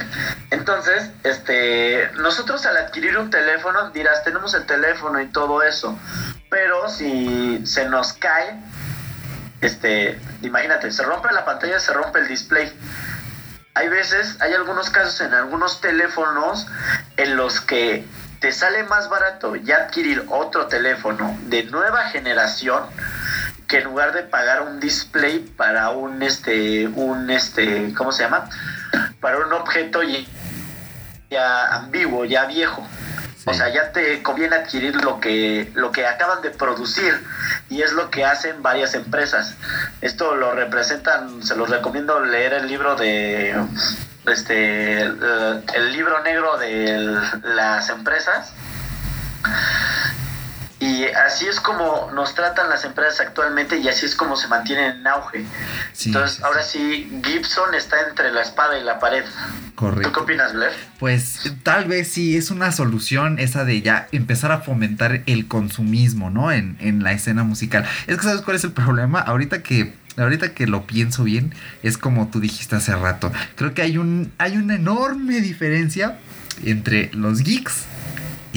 [0.52, 6.00] Entonces, este, nosotros al adquirir un teléfono, dirás, tenemos el teléfono y todo eso,
[6.50, 8.58] pero si se nos cae,
[9.60, 12.72] este, imagínate, se rompe la pantalla, se rompe el display
[13.78, 16.66] hay veces, hay algunos casos en algunos teléfonos
[17.16, 18.06] en los que
[18.40, 22.84] te sale más barato ya adquirir otro teléfono de nueva generación
[23.68, 28.50] que en lugar de pagar un display para un este un este ¿cómo se llama?
[29.20, 30.02] para un objeto
[31.30, 32.88] ya, ambiguo, ya viejo.
[33.48, 37.14] O sea, ya te conviene adquirir lo que, lo que acaban de producir
[37.70, 39.56] y es lo que hacen varias empresas.
[40.02, 43.56] Esto lo representan, se los recomiendo leer el libro de
[44.26, 48.52] este el libro negro de las empresas
[50.88, 54.98] y así es como nos tratan las empresas actualmente y así es como se mantienen
[54.98, 55.46] en auge.
[56.06, 59.26] Entonces, ahora sí, Gibson está entre la espada y la pared.
[59.76, 60.10] Correcto.
[60.10, 60.72] ¿Tú qué opinas, Blair?
[61.00, 66.30] Pues tal vez sí es una solución esa de ya empezar a fomentar el consumismo,
[66.30, 66.52] ¿no?
[66.52, 67.86] En, en la escena musical.
[68.08, 69.20] Es que sabes cuál es el problema.
[69.20, 73.32] Ahorita que ahorita que lo pienso bien, es como tú dijiste hace rato.
[73.56, 76.18] Creo que hay un hay una enorme diferencia
[76.64, 77.86] entre los geeks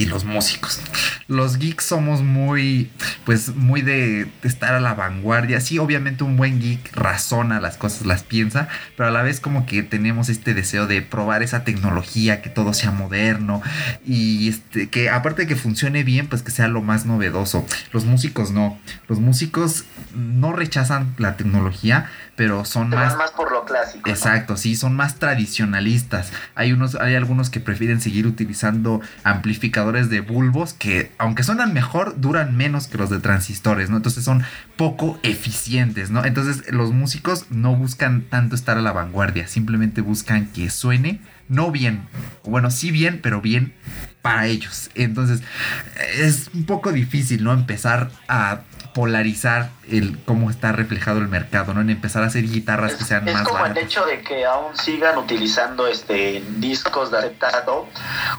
[0.01, 0.79] y los músicos.
[1.27, 2.89] Los geeks somos muy,
[3.23, 5.61] pues, muy de, estar a la vanguardia.
[5.61, 9.67] Sí, obviamente un buen geek razona las cosas, las piensa, pero a la vez como
[9.67, 13.61] que tenemos este deseo de probar esa tecnología, que todo sea moderno
[14.05, 17.65] y este, que aparte de que funcione bien, pues que sea lo más novedoso.
[17.93, 18.79] Los músicos no.
[19.07, 19.85] Los músicos
[20.15, 22.09] no rechazan la tecnología,
[22.41, 23.15] pero son más...
[23.17, 24.09] más por lo clásico.
[24.09, 26.31] Exacto, sí, son más tradicionalistas.
[26.55, 32.19] Hay, unos, hay algunos que prefieren seguir utilizando amplificadores de bulbos que, aunque suenan mejor,
[32.19, 33.97] duran menos que los de transistores, ¿no?
[33.97, 34.43] Entonces son
[34.75, 36.25] poco eficientes, ¿no?
[36.25, 41.69] Entonces los músicos no buscan tanto estar a la vanguardia, simplemente buscan que suene no
[41.69, 42.07] bien,
[42.43, 43.73] bueno, sí bien, pero bien
[44.23, 44.89] para ellos.
[44.95, 45.43] Entonces
[46.17, 47.53] es un poco difícil, ¿no?
[47.53, 48.61] Empezar a
[48.93, 51.81] polarizar el cómo está reflejado el mercado, ¿no?
[51.81, 54.77] En empezar a hacer guitarras que sean es más como el hecho de que aún
[54.77, 57.87] sigan utilizando este discos de acetato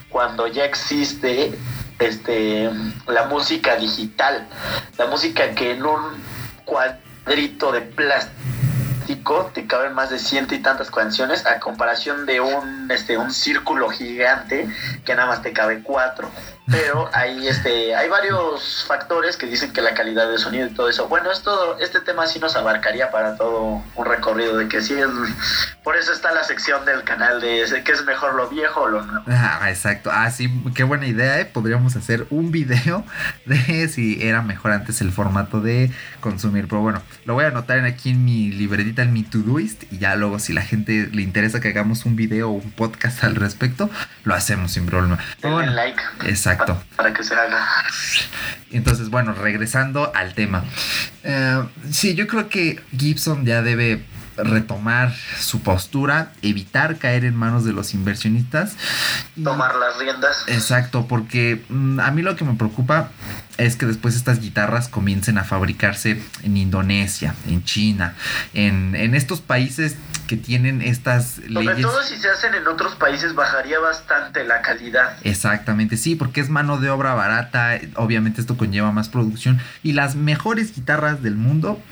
[0.08, 1.52] cuando ya existe
[1.98, 2.70] este
[3.06, 4.46] la música digital,
[4.98, 6.00] la música que en un
[6.64, 12.90] cuadrito de plástico te caben más de ciento y tantas canciones a comparación de un
[12.90, 14.68] este un círculo gigante
[15.04, 16.30] que nada más te cabe cuatro
[16.70, 20.88] pero hay este hay varios factores que dicen que la calidad de sonido y todo
[20.88, 21.08] eso.
[21.08, 24.94] Bueno es todo este tema sí nos abarcaría para todo un recorrido de que sí
[24.94, 25.08] es
[25.82, 29.02] por eso está la sección del canal de que es mejor lo viejo o lo
[29.02, 29.24] nuevo.
[29.26, 30.10] Ah exacto.
[30.12, 31.46] Ah sí qué buena idea ¿eh?
[31.46, 33.04] podríamos hacer un video
[33.46, 36.68] de si era mejor antes el formato de consumir.
[36.68, 40.14] Pero bueno lo voy a anotar aquí en mi libretita en mi Todoist y ya
[40.14, 43.90] luego si la gente le interesa que hagamos un video o un podcast al respecto
[44.22, 45.18] lo hacemos sin problema.
[45.42, 46.00] Bueno, like.
[46.24, 46.82] exacto Exacto.
[46.96, 47.66] Para que se haga.
[48.70, 50.64] Entonces, bueno, regresando al tema.
[51.22, 54.04] Eh, sí, yo creo que Gibson ya debe
[54.36, 58.76] retomar su postura, evitar caer en manos de los inversionistas.
[59.42, 60.44] Tomar las riendas.
[60.48, 63.10] Exacto, porque mm, a mí lo que me preocupa
[63.58, 68.14] es que después estas guitarras comiencen a fabricarse en Indonesia, en China,
[68.54, 69.96] en, en estos países
[70.32, 71.72] que tienen estas leyes.
[71.72, 75.18] Sobre todo si se hacen en otros países bajaría bastante la calidad.
[75.24, 80.14] Exactamente, sí, porque es mano de obra barata, obviamente esto conlleva más producción y las
[80.14, 81.82] mejores guitarras del mundo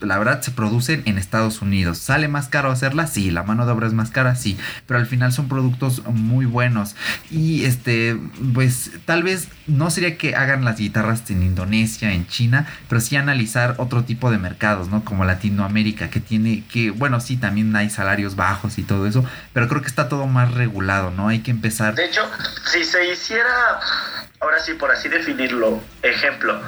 [0.00, 1.98] la verdad se producen en Estados Unidos.
[1.98, 3.12] ¿Sale más caro hacerlas?
[3.12, 4.56] Sí, la mano de obra es más cara, sí,
[4.86, 6.94] pero al final son productos muy buenos.
[7.30, 8.16] Y este,
[8.54, 13.16] pues tal vez no sería que hagan las guitarras en Indonesia, en China, pero sí
[13.16, 15.04] analizar otro tipo de mercados, ¿no?
[15.04, 19.68] Como Latinoamérica, que tiene que, bueno, sí, también hay salarios bajos y todo eso, pero
[19.68, 21.28] creo que está todo más regulado, ¿no?
[21.28, 21.94] Hay que empezar.
[21.94, 22.22] De hecho,
[22.70, 23.80] si se hiciera
[24.40, 26.60] ahora sí, por así definirlo, ejemplo,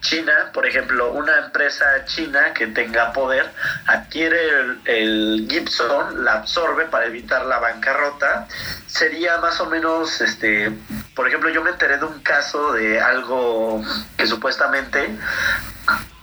[0.00, 3.50] China, por ejemplo, una empresa china que tenga poder
[3.86, 4.38] adquiere
[4.84, 8.46] el, Gibson, la absorbe para evitar la bancarrota,
[8.86, 10.70] sería más o menos, este,
[11.14, 13.82] por ejemplo, yo me enteré de un caso de algo
[14.16, 15.10] que supuestamente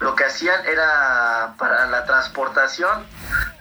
[0.04, 3.04] lo que hacían era para la transportación,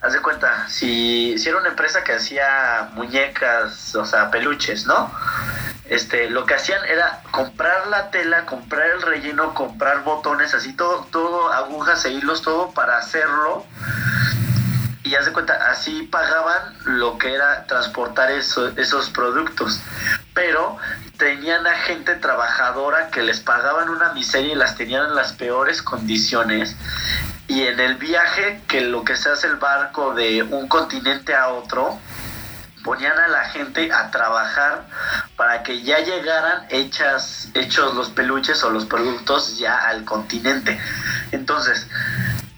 [0.01, 5.10] haz de cuenta, si, si era una empresa que hacía muñecas, o sea, peluches, ¿no?
[5.86, 11.08] este, lo que hacían era comprar la tela, comprar el relleno, comprar botones, así todo,
[11.12, 13.65] todo, agujas e hilos, todo para hacerlo.
[15.03, 19.82] Y haz de cuenta, así pagaban lo que era transportar esos productos.
[20.34, 20.77] Pero
[21.23, 25.81] tenían a gente trabajadora que les pagaban una miseria y las tenían en las peores
[25.81, 26.75] condiciones.
[27.47, 31.47] Y en el viaje, que lo que se hace el barco de un continente a
[31.47, 31.97] otro,
[32.83, 34.86] ponían a la gente a trabajar
[35.38, 40.77] para que ya llegaran hechas, hechos los peluches o los productos ya al continente.
[41.31, 41.88] Entonces,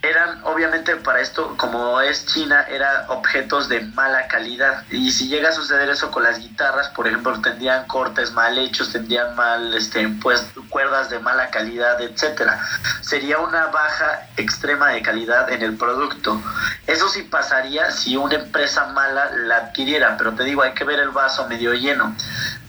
[0.09, 4.83] eran obviamente para esto, como es China, eran objetos de mala calidad.
[4.91, 8.91] Y si llega a suceder eso con las guitarras, por ejemplo, tendrían cortes mal hechos,
[8.91, 12.59] tendrían mal, este, pues, cuerdas de mala calidad, etcétera.
[13.01, 16.41] Sería una baja extrema de calidad en el producto.
[16.87, 20.99] Eso sí pasaría si una empresa mala la adquiriera, pero te digo, hay que ver
[20.99, 22.15] el vaso medio lleno.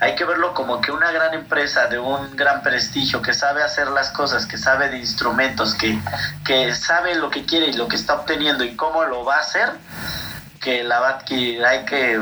[0.01, 3.89] Hay que verlo como que una gran empresa de un gran prestigio, que sabe hacer
[3.89, 5.99] las cosas, que sabe de instrumentos, que,
[6.45, 9.41] que sabe lo que quiere y lo que está obteniendo y cómo lo va a
[9.41, 9.71] hacer,
[10.61, 11.65] que la adquirir.
[11.65, 12.21] Hay que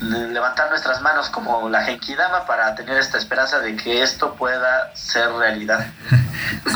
[0.00, 5.30] levantar nuestras manos como la Genkidama para tener esta esperanza de que esto pueda ser
[5.32, 5.86] realidad.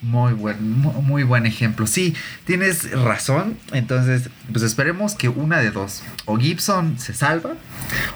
[0.00, 1.86] Muy buen, muy buen ejemplo.
[1.86, 3.58] Sí, tienes razón.
[3.72, 6.02] Entonces, pues esperemos que una de dos.
[6.26, 7.52] O Gibson se salva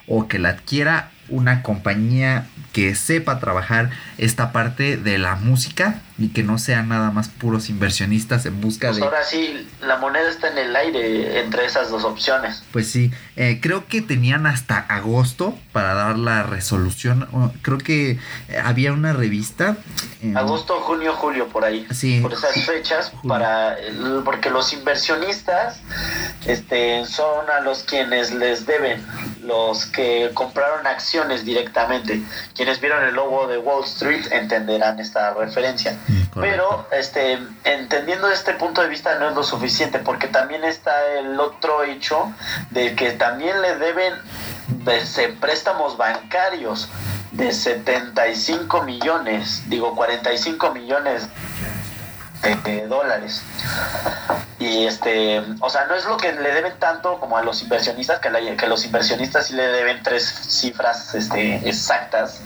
[0.07, 2.47] o que la adquiera una compañía
[2.79, 7.71] que sepa trabajar esta parte de la música y que no sean nada más puros
[7.71, 9.05] inversionistas en busca pues de...
[9.05, 12.65] Ahora sí, la moneda está en el aire entre esas dos opciones.
[12.73, 17.29] Pues sí, eh, creo que tenían hasta agosto para dar la resolución.
[17.63, 18.19] Creo que
[18.65, 19.77] había una revista.
[20.35, 21.87] agosto, junio, julio, por ahí.
[21.93, 22.21] Sí.
[22.21, 23.77] Por esas fechas, para
[24.25, 25.81] porque los inversionistas
[26.47, 29.05] este, son a los quienes les deben,
[29.45, 32.21] los que compraron acciones directamente.
[32.57, 35.97] Quienes vieron el logo de Wall Street entenderán esta referencia.
[36.35, 41.39] Pero este, entendiendo este punto de vista no es lo suficiente, porque también está el
[41.41, 42.33] otro hecho
[42.71, 44.15] de que también le deben
[45.41, 46.89] préstamos bancarios
[47.33, 51.29] de 75 millones, digo 45 millones
[52.65, 53.43] de dólares.
[54.59, 58.19] Y este, o sea, no es lo que le deben tanto como a los inversionistas,
[58.19, 62.41] que, que los inversionistas sí le deben tres cifras este, exactas.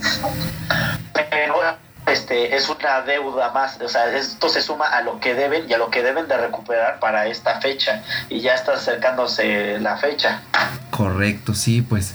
[1.15, 1.55] Pero
[2.07, 5.73] este es una deuda más, o sea, esto se suma a lo que deben y
[5.73, 10.43] a lo que deben de recuperar para esta fecha y ya está acercándose la fecha.
[10.91, 12.13] Correcto, sí, pues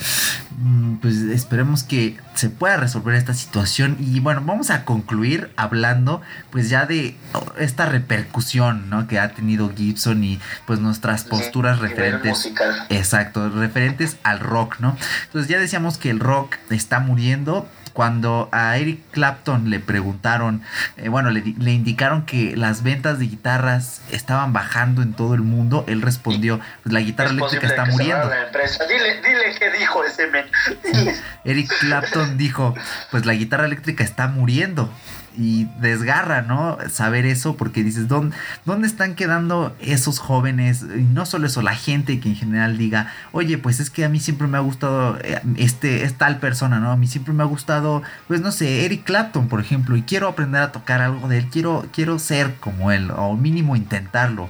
[1.38, 6.22] esperemos que se pueda resolver esta situación y bueno, vamos a concluir hablando
[6.52, 7.16] pues ya de
[7.58, 9.08] esta repercusión, ¿no?
[9.08, 12.52] que ha tenido Gibson y pues nuestras posturas referentes
[12.90, 14.98] exacto, referentes al rock, ¿no?
[15.26, 20.62] Entonces ya decíamos que el rock está muriendo cuando a Eric Clapton le preguntaron,
[20.98, 25.84] eh, bueno, le, indicaron que las ventas de guitarras estaban bajando en todo el mundo,
[25.88, 28.30] él respondió, pues la guitarra eléctrica está muriendo.
[28.30, 30.46] Dile, dile qué dijo ese men.
[31.44, 32.76] Eric Clapton dijo,
[33.10, 34.94] pues la guitarra eléctrica está muriendo
[35.38, 36.78] y desgarra, ¿no?
[36.90, 40.82] Saber eso porque dices, ¿dónde, ¿dónde están quedando esos jóvenes?
[40.82, 44.10] Y no solo eso, la gente que en general diga, oye, pues es que a
[44.10, 46.92] mí siempre me ha gustado eh, este, es tal persona, ¿no?
[46.92, 50.28] A mí siempre me ha gustado, pues no sé, Eric Clapton, por ejemplo, y quiero
[50.28, 54.50] aprender a tocar algo de él, quiero, quiero ser como él, o mínimo intentarlo.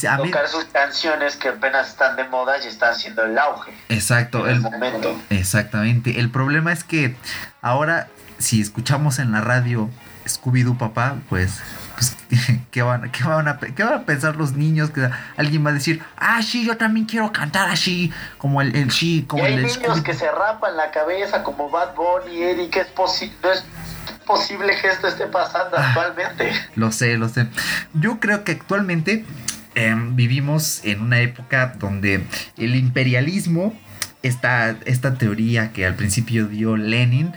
[0.00, 3.72] tocar sus canciones que apenas están de moda y están siendo el auge.
[3.88, 4.46] Exacto.
[4.46, 5.18] el, momento.
[5.30, 6.20] Exactamente.
[6.20, 7.16] El problema es que
[7.62, 8.08] ahora
[8.40, 9.88] si escuchamos en la radio
[10.26, 11.60] Scooby-Doo papá, pues,
[11.94, 12.16] pues
[12.70, 14.90] ¿qué, van, qué, van a, ¿qué van a pensar los niños?
[14.90, 18.90] Que alguien va a decir, ah, sí, yo también quiero cantar así, como el, el
[18.90, 22.86] sí, como hay el niños que se rapan la cabeza como Bad Bunny, Eric, es
[22.88, 23.64] posible, no es
[24.26, 26.52] posible que esto esté pasando ah, actualmente.
[26.74, 27.46] Lo sé, lo sé.
[27.94, 29.24] Yo creo que actualmente
[29.74, 32.26] em, vivimos en una época donde
[32.56, 33.74] el imperialismo
[34.22, 37.32] esta, esta teoría que al principio dio Lenin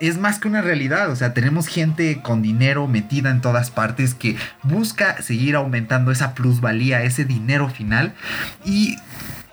[0.00, 1.10] es más que una realidad.
[1.10, 6.34] O sea, tenemos gente con dinero metida en todas partes que busca seguir aumentando esa
[6.34, 8.14] plusvalía, ese dinero final.
[8.64, 8.96] Y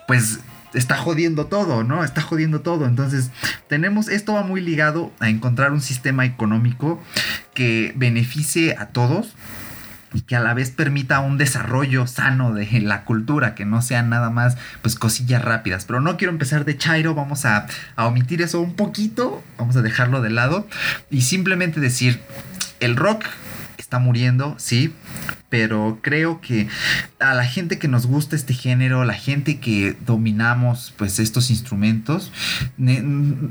[0.07, 0.39] pues
[0.73, 2.03] está jodiendo todo, ¿no?
[2.03, 2.85] Está jodiendo todo.
[2.85, 3.31] Entonces,
[3.67, 7.01] tenemos, esto va muy ligado a encontrar un sistema económico
[7.53, 9.33] que beneficie a todos
[10.15, 14.09] y que a la vez permita un desarrollo sano de la cultura, que no sean
[14.09, 15.85] nada más pues cosillas rápidas.
[15.85, 19.81] Pero no quiero empezar de Chairo, vamos a, a omitir eso un poquito, vamos a
[19.81, 20.67] dejarlo de lado
[21.11, 22.21] y simplemente decir,
[22.79, 23.25] el rock
[23.77, 24.95] está muriendo, sí,
[25.49, 26.67] pero creo que
[27.19, 32.31] a la gente que nos gusta este género, la gente que dominamos pues estos instrumentos,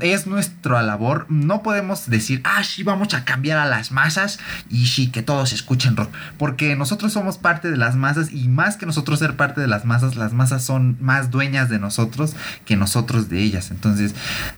[0.01, 1.25] es nuestra labor.
[1.29, 5.53] No podemos decir, ah, sí, vamos a cambiar a las masas y sí, que todos
[5.53, 9.61] escuchen rock, porque nosotros somos parte de las masas y más que nosotros ser parte
[9.61, 13.71] de las masas, las masas son más dueñas de nosotros que nosotros de ellas.
[13.71, 14.13] Entonces,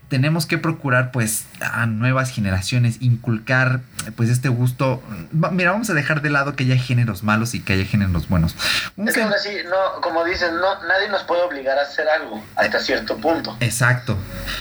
[0.10, 3.82] tenemos que procurar pues a nuevas generaciones inculcar
[4.16, 5.04] pues este gusto.
[5.52, 8.56] Mira, vamos a dejar de lado que haya géneros malos y que haya géneros buenos.
[8.98, 12.80] es que así, no, como dicen, no, nadie nos puede obligar a hacer algo hasta
[12.80, 13.56] cierto punto.
[13.60, 14.18] Exacto.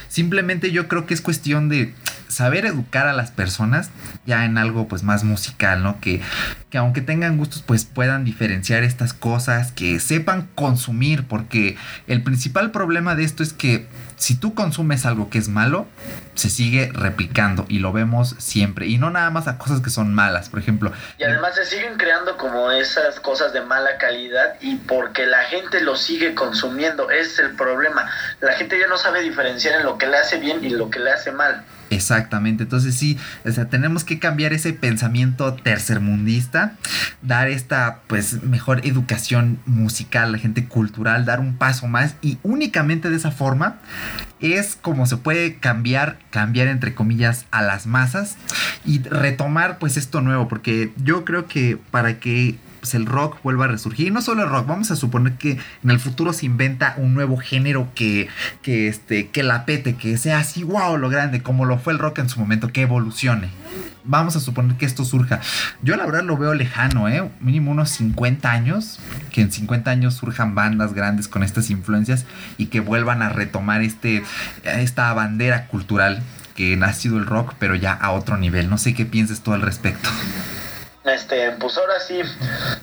[0.08, 1.94] Simplemente yo creo que es cuestión de
[2.28, 3.90] saber educar a las personas
[4.26, 5.98] ya en algo pues más musical, ¿no?
[6.00, 6.20] Que,
[6.68, 12.70] que aunque tengan gustos pues puedan diferenciar estas cosas, que sepan consumir, porque el principal
[12.70, 15.86] problema de esto es que si tú consumes algo que es malo,
[16.34, 18.86] se sigue replicando y lo vemos siempre.
[18.86, 20.92] Y no nada más a cosas que son malas, por ejemplo.
[21.18, 25.80] Y además se siguen creando como esas cosas de mala calidad y porque la gente
[25.80, 28.10] lo sigue consumiendo, es el problema.
[28.40, 30.98] La gente ya no sabe diferenciar en lo que le hace bien y lo que
[30.98, 31.64] le hace mal.
[31.90, 36.76] Exactamente, entonces sí, o sea, tenemos que cambiar ese pensamiento tercermundista,
[37.22, 43.08] dar esta pues mejor educación musical, la gente cultural, dar un paso más y únicamente
[43.08, 43.76] de esa forma
[44.40, 48.36] es como se puede cambiar, cambiar entre comillas a las masas
[48.84, 53.64] y retomar pues esto nuevo, porque yo creo que para que pues, el rock vuelva
[53.64, 54.06] a resurgir.
[54.06, 57.14] Y no solo el rock, vamos a suponer que en el futuro se inventa un
[57.14, 58.28] nuevo género que,
[58.62, 61.98] que, este, que la pete, que sea así, wow, lo grande, como lo fue el
[61.98, 63.48] rock en su momento, que evolucione.
[64.04, 65.40] Vamos a suponer que esto surja.
[65.82, 67.28] Yo la verdad lo veo lejano, ¿eh?
[67.40, 69.00] Mínimo unos 50 años,
[69.32, 72.24] que en 50 años surjan bandas grandes con estas influencias
[72.56, 74.22] y que vuelvan a retomar este,
[74.62, 76.22] esta bandera cultural
[76.54, 78.70] que ha el rock, pero ya a otro nivel.
[78.70, 80.08] No sé qué piensas tú al respecto.
[81.06, 82.20] Este, pues ahora sí,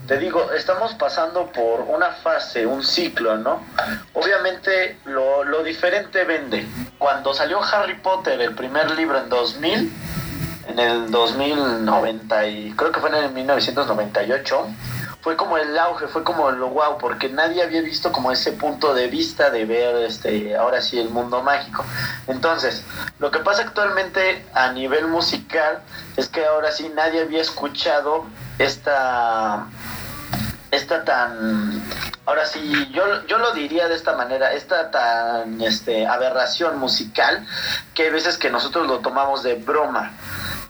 [0.08, 3.66] te digo, estamos pasando por una fase, un ciclo, ¿no?
[4.14, 6.66] Obviamente lo, lo diferente vende.
[6.98, 9.92] Cuando salió Harry Potter, el primer libro en 2000,
[10.70, 14.68] en el 2090 y creo que fue en el 1998,
[15.24, 18.94] fue como el auge, fue como lo wow, porque nadie había visto como ese punto
[18.94, 21.86] de vista de ver este ahora sí el mundo mágico.
[22.28, 22.84] Entonces,
[23.20, 25.82] lo que pasa actualmente a nivel musical
[26.18, 28.26] es que ahora sí nadie había escuchado
[28.60, 29.66] esta
[30.72, 31.82] esta tan
[32.26, 37.46] ahora sí yo, yo lo diría de esta manera esta tan este aberración musical
[37.94, 40.12] que hay veces que nosotros lo tomamos de broma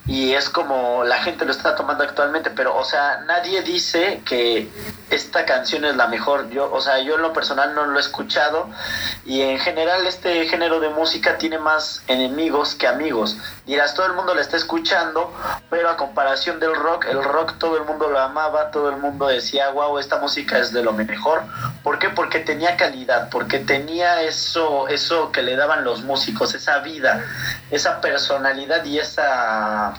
[0.06, 4.70] y es como la gente lo está tomando actualmente, pero o sea, nadie dice que
[5.10, 6.50] esta canción es la mejor.
[6.50, 8.70] Yo, o sea, yo en lo personal no lo he escuchado
[9.26, 13.38] y en general este género de música tiene más enemigos que amigos.
[13.66, 15.34] Dirás, todo el mundo la está escuchando,
[15.70, 19.28] pero a comparación del rock, el rock todo el mundo lo amaba, todo el mundo
[19.28, 21.44] decía, "Wow, esta música es de lo mejor."
[21.82, 22.10] ¿Por qué?
[22.10, 27.24] Porque tenía calidad, porque tenía eso eso que le daban los músicos, esa vida,
[27.72, 29.93] esa personalidad y esa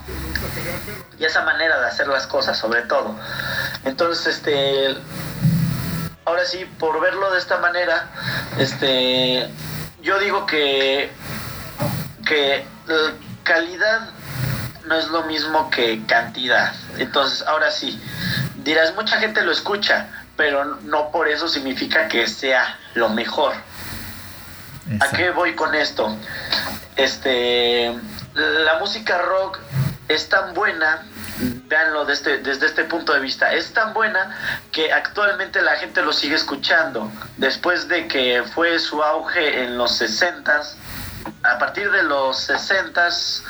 [1.19, 3.15] y esa manera de hacer las cosas sobre todo.
[3.85, 4.97] Entonces este
[6.25, 8.09] ahora sí por verlo de esta manera
[8.59, 9.49] este
[10.03, 11.11] yo digo que
[12.27, 12.67] que
[13.43, 14.09] calidad
[14.87, 16.75] no es lo mismo que cantidad.
[16.99, 18.03] Entonces ahora sí
[18.57, 23.55] dirás mucha gente lo escucha pero no por eso significa que sea lo mejor.
[25.01, 26.17] ¿A qué voy con esto?
[26.97, 27.95] Este,
[28.35, 29.59] la música rock
[30.09, 31.03] es tan buena,
[31.67, 34.37] véanlo desde, desde este punto de vista, es tan buena
[34.71, 37.11] que actualmente la gente lo sigue escuchando.
[37.37, 40.75] Después de que fue su auge en los 60s,
[41.43, 43.43] a partir de los 60s,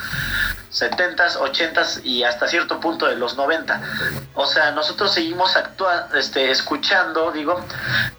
[0.75, 3.81] 70s, 80s y hasta cierto punto de los 90.
[4.35, 7.65] O sea, nosotros seguimos actuando, este, escuchando, digo,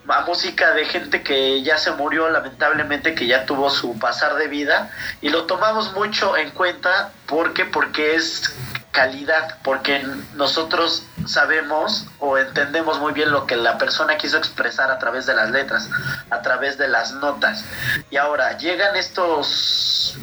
[0.08, 4.48] a música de gente que ya se murió, lamentablemente, que ya tuvo su pasar de
[4.48, 4.90] vida,
[5.22, 7.66] y lo tomamos mucho en cuenta, ¿por qué?
[7.66, 8.56] Porque es
[8.96, 10.02] calidad, porque
[10.36, 15.36] nosotros sabemos o entendemos muy bien lo que la persona quiso expresar a través de
[15.36, 15.90] las letras,
[16.30, 17.66] a través de las notas.
[18.10, 20.16] Y ahora llegan estos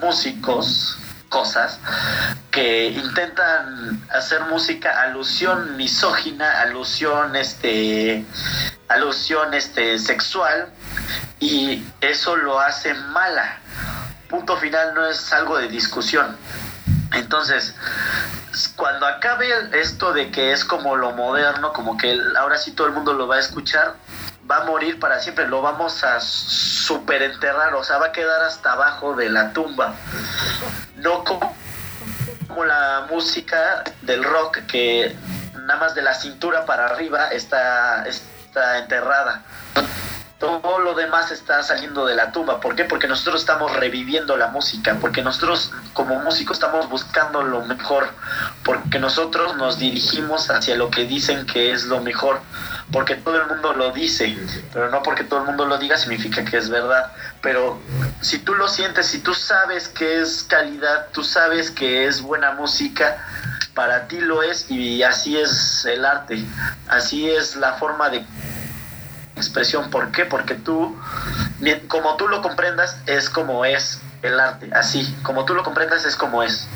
[0.00, 0.96] músicos
[1.28, 1.80] cosas
[2.52, 8.24] que intentan hacer música alusión misógina, alusión este
[8.88, 10.68] alusión este sexual
[11.40, 13.58] y eso lo hace mala.
[14.28, 16.36] Punto final no es algo de discusión.
[17.12, 17.74] Entonces,
[18.76, 22.92] cuando acabe esto de que es como lo moderno, como que ahora sí todo el
[22.92, 23.94] mundo lo va a escuchar,
[24.50, 28.72] va a morir para siempre, lo vamos a superenterrar, o sea, va a quedar hasta
[28.72, 29.94] abajo de la tumba.
[30.96, 31.54] No como,
[32.64, 35.16] la música del rock que
[35.54, 39.42] nada más de la cintura para arriba está, está enterrada.
[40.40, 42.60] Todo lo demás está saliendo de la tumba.
[42.60, 42.84] ¿Por qué?
[42.84, 48.08] Porque nosotros estamos reviviendo la música, porque nosotros como músicos estamos buscando lo mejor,
[48.64, 52.40] porque nosotros nos dirigimos hacia lo que dicen que es lo mejor
[52.92, 54.36] porque todo el mundo lo dice,
[54.72, 57.12] pero no porque todo el mundo lo diga significa que es verdad.
[57.40, 57.80] Pero
[58.20, 62.52] si tú lo sientes, si tú sabes que es calidad, tú sabes que es buena
[62.52, 63.24] música,
[63.74, 66.44] para ti lo es y así es el arte,
[66.88, 68.24] así es la forma de
[69.40, 69.90] expresión.
[69.90, 70.24] ¿Por qué?
[70.24, 70.96] Porque tú,
[71.88, 76.16] como tú lo comprendas, es como es el arte, así, como tú lo comprendas es
[76.16, 76.68] como es.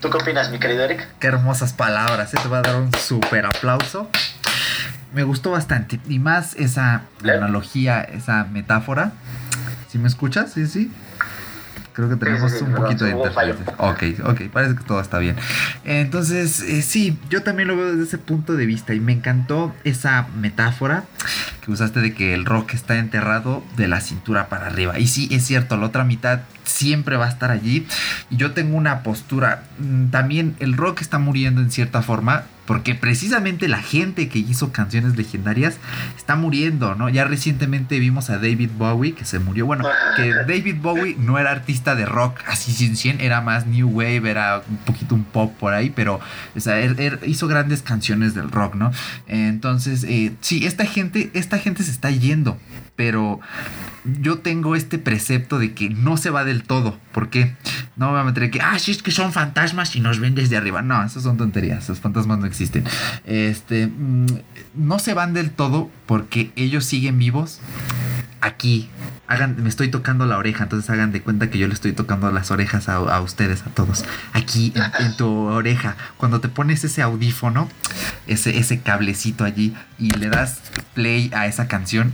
[0.00, 1.06] ¿Tú qué opinas, mi querido Eric?
[1.20, 2.38] Qué hermosas palabras, ¿eh?
[2.42, 4.10] te voy a dar un súper aplauso.
[5.14, 7.30] Me gustó bastante, y más esa ¿Eh?
[7.30, 9.12] analogía, esa metáfora.
[9.88, 10.52] ¿Sí me escuchas?
[10.52, 10.90] Sí, sí.
[11.92, 13.74] Creo que tenemos sí, sí, un perdón, poquito de interferencia.
[13.76, 15.36] Ok, ok, parece que todo está bien.
[15.84, 19.74] Entonces, eh, sí, yo también lo veo desde ese punto de vista y me encantó
[19.84, 21.04] esa metáfora
[21.64, 24.98] que usaste de que el rock está enterrado de la cintura para arriba.
[24.98, 27.86] Y sí, es cierto, la otra mitad siempre va a estar allí.
[28.30, 32.44] Y yo tengo una postura, mm, también el rock está muriendo en cierta forma.
[32.64, 35.78] Porque precisamente la gente que hizo canciones legendarias
[36.16, 37.08] está muriendo, ¿no?
[37.08, 39.66] Ya recientemente vimos a David Bowie que se murió.
[39.66, 39.84] Bueno,
[40.16, 44.30] que David Bowie no era artista de rock así 100 100, era más new wave,
[44.30, 46.20] era un poquito un pop por ahí, pero
[46.54, 48.92] o sea, él, él hizo grandes canciones del rock, ¿no?
[49.26, 52.58] Entonces, eh, sí, esta gente, esta gente se está yendo,
[52.96, 53.40] pero
[54.20, 56.98] yo tengo este precepto de que no se va del todo.
[57.12, 57.56] ¿Por qué?
[57.96, 60.34] No me voy a meter que, ah, sí, es que son fantasmas y nos ven
[60.34, 60.82] desde arriba.
[60.82, 61.88] No, eso son tonterías.
[61.88, 62.84] Los fantasmas no existen.
[63.24, 64.26] Este, mm,
[64.74, 67.60] no se van del todo porque ellos siguen vivos
[68.40, 68.90] aquí.
[69.32, 72.30] Hagan, me estoy tocando la oreja, entonces hagan de cuenta que yo le estoy tocando
[72.30, 74.04] las orejas a, a ustedes, a todos.
[74.34, 75.96] Aquí en, en, tu oreja.
[76.18, 77.68] Cuando te pones ese audífono,
[78.26, 80.60] ese, ese cablecito allí y le das
[80.92, 82.12] play a esa canción,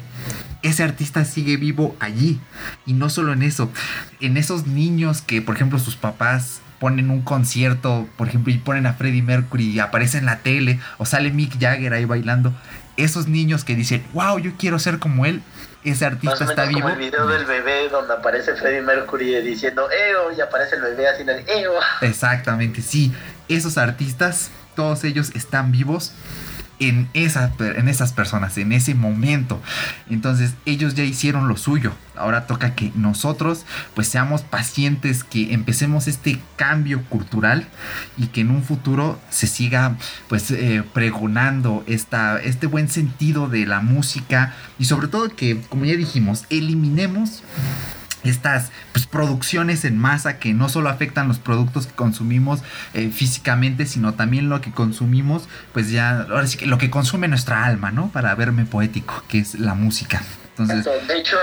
[0.63, 2.41] ese artista sigue vivo allí.
[2.87, 3.73] Y no solo en eso,
[4.21, 8.87] en esos niños que, por ejemplo, sus papás ponen un concierto, por ejemplo, y ponen
[8.87, 12.55] a Freddie Mercury y aparece en la tele, o sale Mick Jagger ahí bailando.
[12.97, 15.43] Esos niños que dicen, wow, yo quiero ser como él,
[15.85, 16.83] ese artista está vivo.
[16.83, 20.33] como el video del bebé donde aparece Freddie Mercury diciendo ¡Eo!
[20.37, 21.73] y aparece el bebé haciendo el ¡Eo!
[22.01, 23.13] Exactamente, sí.
[23.49, 26.13] Esos artistas, todos ellos están vivos
[26.81, 29.61] en, esa, en esas personas, en ese momento.
[30.09, 31.93] Entonces ellos ya hicieron lo suyo.
[32.17, 33.65] Ahora toca que nosotros
[33.95, 37.69] pues seamos pacientes, que empecemos este cambio cultural
[38.17, 39.97] y que en un futuro se siga
[40.29, 45.85] pues eh, pregonando esta, este buen sentido de la música y sobre todo que como
[45.85, 47.43] ya dijimos, eliminemos
[48.29, 52.63] estas pues, producciones en masa que no solo afectan los productos que consumimos
[52.95, 57.29] eh, físicamente, sino también lo que consumimos, pues ya, ahora sí que lo que consume
[57.29, 58.11] nuestra alma, ¿no?
[58.11, 60.23] Para verme poético, que es la música.
[60.57, 61.37] Entonces, de hecho,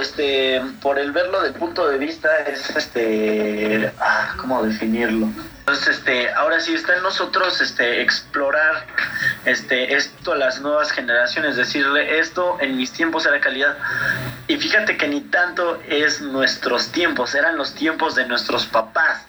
[0.00, 5.28] este, por el verlo del punto de vista es este, ah, ¿cómo definirlo?
[5.66, 8.84] Entonces, este, ahora sí está en nosotros, este, explorar,
[9.46, 13.74] este, esto a las nuevas generaciones, decirle esto en mis tiempos era calidad.
[14.46, 19.22] Y fíjate que ni tanto es nuestros tiempos, eran los tiempos de nuestros papás.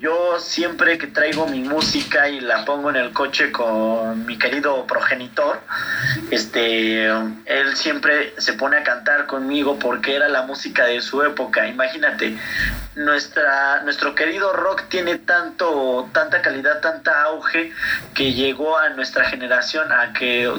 [0.00, 4.88] Yo siempre que traigo mi música y la pongo en el coche con mi querido
[4.88, 5.60] progenitor,
[6.32, 11.68] este, él siempre se pone a cantar conmigo porque era la música de su época.
[11.68, 12.36] Imagínate,
[12.96, 15.59] nuestra, nuestro querido rock tiene tanto,
[16.12, 17.72] tanta calidad, tanta auge
[18.14, 20.52] que llegó a nuestra generación a que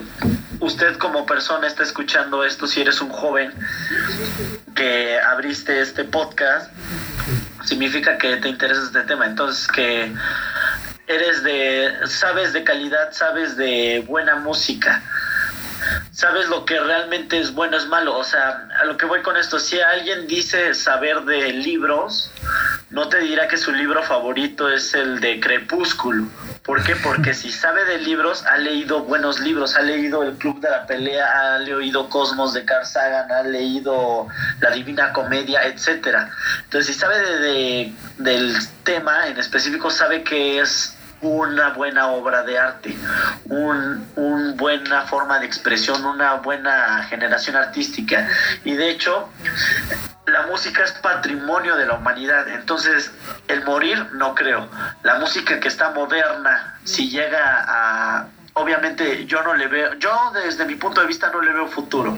[0.59, 3.51] usted como persona está escuchando esto si eres un joven
[4.75, 6.71] que abriste este podcast
[7.63, 9.25] significa que te interesa este tema.
[9.25, 10.11] Entonces que
[11.07, 15.01] eres de sabes de calidad sabes de buena música
[16.11, 19.37] sabes lo que realmente es bueno es malo o sea a lo que voy con
[19.37, 22.31] esto si alguien dice saber de libros
[22.91, 26.25] no te dirá que su libro favorito es el de Crepúsculo.
[26.63, 26.97] ¿Por qué?
[26.97, 30.85] Porque si sabe de libros, ha leído buenos libros, ha leído El Club de la
[30.85, 34.27] Pelea, ha leído Cosmos de Carl Sagan, ha leído
[34.59, 36.31] La Divina Comedia, etcétera.
[36.65, 42.43] Entonces, si sabe de, de, del tema en específico, sabe que es una buena obra
[42.43, 42.97] de arte,
[43.45, 48.27] una un buena forma de expresión, una buena generación artística.
[48.63, 49.29] Y de hecho,
[50.25, 53.11] la música es patrimonio de la humanidad, entonces
[53.47, 54.69] el morir no creo.
[55.03, 58.27] La música que está moderna, si llega a...
[58.61, 62.15] Obviamente yo no le veo, yo desde mi punto de vista no le veo futuro.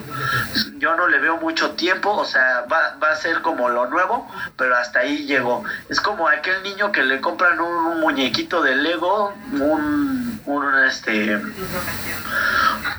[0.76, 4.28] Yo no le veo mucho tiempo, o sea, va, va a ser como lo nuevo,
[4.58, 5.64] pero hasta ahí llegó.
[5.88, 11.40] Es como aquel niño que le compran un, un muñequito de Lego, un, un este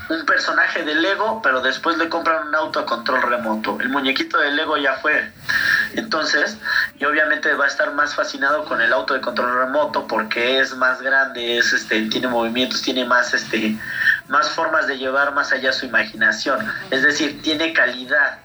[0.10, 3.78] un personaje de Lego, pero después le compran un auto a control remoto.
[3.80, 5.32] El muñequito de Lego ya fue.
[5.96, 6.58] Entonces,
[7.00, 10.76] y obviamente va a estar más fascinado con el auto de control remoto porque es
[10.76, 13.78] más grande, es este, tiene movimientos, tiene más este
[14.28, 16.66] más formas de llevar más allá su imaginación.
[16.92, 18.40] Es decir, tiene calidad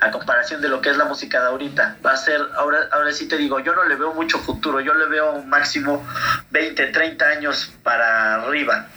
[0.00, 1.96] a comparación de lo que es la música de ahorita.
[2.04, 4.94] Va a ser, ahora, ahora sí te digo, yo no le veo mucho futuro, yo
[4.94, 6.06] le veo un máximo
[6.50, 8.88] 20, 30 años para arriba.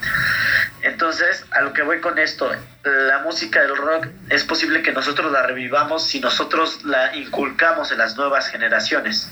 [0.82, 2.49] Entonces, a lo que voy con esto,
[2.84, 7.97] la música del rock es posible que nosotros la revivamos si nosotros la inculcamos en
[7.97, 9.30] las nuevas generaciones.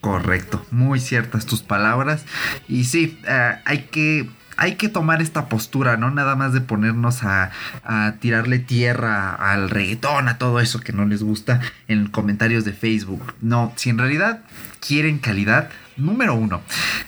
[0.00, 2.24] Correcto, muy ciertas tus palabras.
[2.68, 4.28] Y sí, eh, hay que
[4.62, 6.12] hay que tomar esta postura, ¿no?
[6.12, 7.50] Nada más de ponernos a,
[7.82, 12.72] a, tirarle tierra al reggaetón, a todo eso que no les gusta en comentarios de
[12.72, 13.34] Facebook.
[13.40, 14.44] No, si en realidad
[14.78, 16.62] quieren calidad, número uno,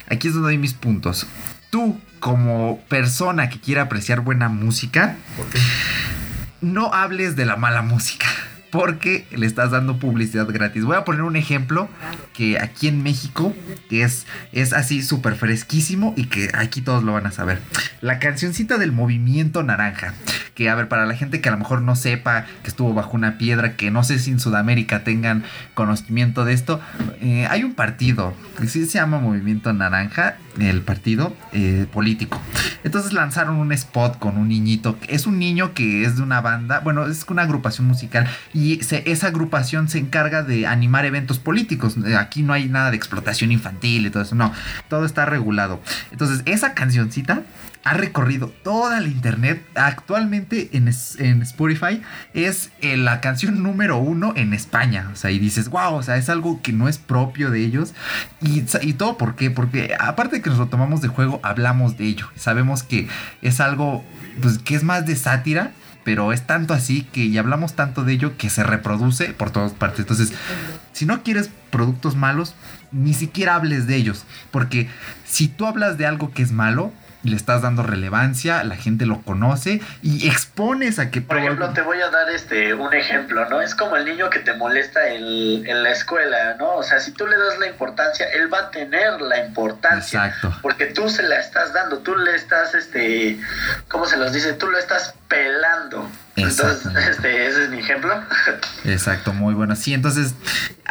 [0.08, 1.28] aquí es donde doy mis puntos.
[1.70, 5.14] Tú, como persona que quiera apreciar buena música,
[6.60, 8.26] no hables de la mala música
[8.74, 10.84] porque le estás dando publicidad gratis.
[10.84, 11.88] Voy a poner un ejemplo
[12.32, 13.54] que aquí en México
[13.88, 17.60] es, es así súper fresquísimo y que aquí todos lo van a saber.
[18.00, 20.14] La cancioncita del movimiento naranja.
[20.54, 23.16] Que a ver, para la gente que a lo mejor no sepa que estuvo bajo
[23.16, 25.44] una piedra, que no sé si en Sudamérica tengan
[25.74, 26.80] conocimiento de esto,
[27.20, 32.40] eh, hay un partido que sí se llama Movimiento Naranja, el partido eh, político.
[32.84, 34.96] Entonces lanzaron un spot con un niñito.
[35.08, 39.26] Es un niño que es de una banda, bueno, es una agrupación musical y esa
[39.26, 41.96] agrupación se encarga de animar eventos políticos.
[42.18, 44.52] Aquí no hay nada de explotación infantil y todo eso, no,
[44.88, 45.80] todo está regulado.
[46.10, 47.42] Entonces, esa cancioncita
[47.84, 49.64] ha recorrido toda la internet.
[49.74, 55.10] Actualmente en, en Spotify es eh, la canción número uno en España.
[55.12, 57.94] O sea, y dices, wow, o sea, es algo que no es propio de ellos.
[58.40, 59.50] Y, y todo por qué?
[59.50, 62.28] Porque aparte de que nos lo tomamos de juego, hablamos de ello.
[62.36, 63.06] Sabemos que
[63.42, 64.02] es algo
[64.40, 65.72] pues, que es más de sátira
[66.04, 69.72] pero es tanto así que y hablamos tanto de ello que se reproduce por todas
[69.72, 70.00] partes.
[70.00, 70.34] Entonces,
[70.92, 72.54] si no quieres productos malos,
[72.92, 74.88] ni siquiera hables de ellos, porque
[75.24, 76.92] si tú hablas de algo que es malo,
[77.24, 81.20] le estás dando relevancia, la gente lo conoce y expones a que...
[81.20, 83.60] Por ejemplo, te voy a dar este un ejemplo, ¿no?
[83.60, 86.74] Es como el niño que te molesta en, en la escuela, ¿no?
[86.76, 90.26] O sea, si tú le das la importancia, él va a tener la importancia.
[90.26, 90.54] Exacto.
[90.62, 93.38] Porque tú se la estás dando, tú le estás, este,
[93.88, 94.52] ¿cómo se los dice?
[94.52, 96.08] Tú lo estás pelando.
[96.36, 98.12] Entonces, este, ese es mi ejemplo.
[98.84, 99.76] Exacto, muy bueno.
[99.76, 100.34] Sí, entonces,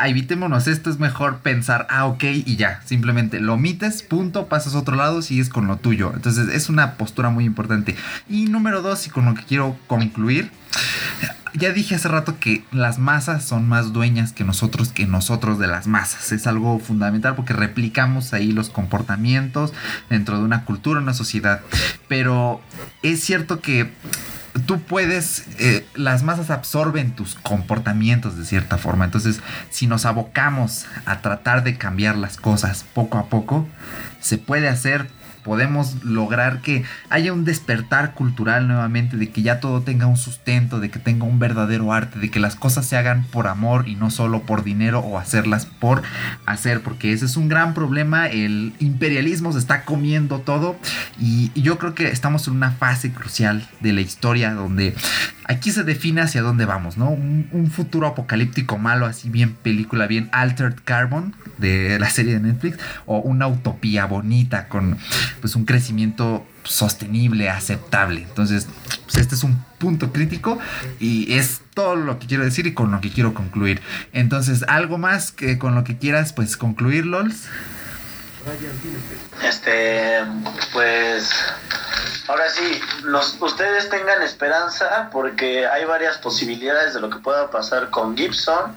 [0.02, 4.80] evitémonos esto, es mejor pensar, ah, ok, y ya, simplemente lo omites, punto, pasas a
[4.80, 6.12] otro lado, sigues con lo tuyo.
[6.14, 7.96] Entonces, es una postura muy importante.
[8.30, 10.50] Y número dos, y con lo que quiero concluir,
[11.56, 15.68] ya dije hace rato que las masas son más dueñas que nosotros que nosotros de
[15.68, 16.32] las masas.
[16.32, 19.72] Es algo fundamental porque replicamos ahí los comportamientos
[20.10, 21.62] dentro de una cultura, una sociedad.
[22.08, 22.62] Pero
[23.04, 23.92] es cierto que
[24.66, 29.06] tú puedes, eh, las masas absorben tus comportamientos de cierta forma.
[29.06, 33.68] Entonces, si nos abocamos a tratar de cambiar las cosas poco a poco,
[34.22, 35.08] se puede hacer
[35.44, 40.80] podemos lograr que haya un despertar cultural nuevamente, de que ya todo tenga un sustento,
[40.80, 43.96] de que tenga un verdadero arte, de que las cosas se hagan por amor y
[43.96, 46.02] no solo por dinero o hacerlas por
[46.46, 50.78] hacer, porque ese es un gran problema, el imperialismo se está comiendo todo
[51.20, 54.94] y, yo creo que estamos en una fase crucial de la historia donde
[55.46, 57.10] aquí se define hacia dónde vamos, ¿no?
[57.10, 62.78] Un, futuro apocalíptico malo, así bien película, bien Altered Carbon de la serie de Netflix,
[63.06, 64.98] o una utopía bonita con
[65.44, 68.22] pues un crecimiento sostenible, aceptable.
[68.22, 68.66] Entonces,
[69.04, 70.58] pues este es un punto crítico
[71.02, 73.82] y es todo lo que quiero decir y con lo que quiero concluir.
[74.14, 77.48] Entonces, algo más que con lo que quieras pues concluir, LOLs.
[79.42, 80.20] Este,
[80.74, 81.30] pues
[82.28, 87.90] ahora sí, los, ustedes tengan esperanza porque hay varias posibilidades de lo que pueda pasar
[87.90, 88.76] con Gibson.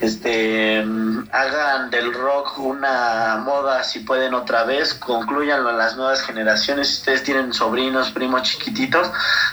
[0.00, 0.84] Este,
[1.32, 6.88] hagan del rock una moda si pueden otra vez, concluyanlo en las nuevas generaciones.
[6.88, 9.10] Si ustedes tienen sobrinos, primos chiquititos,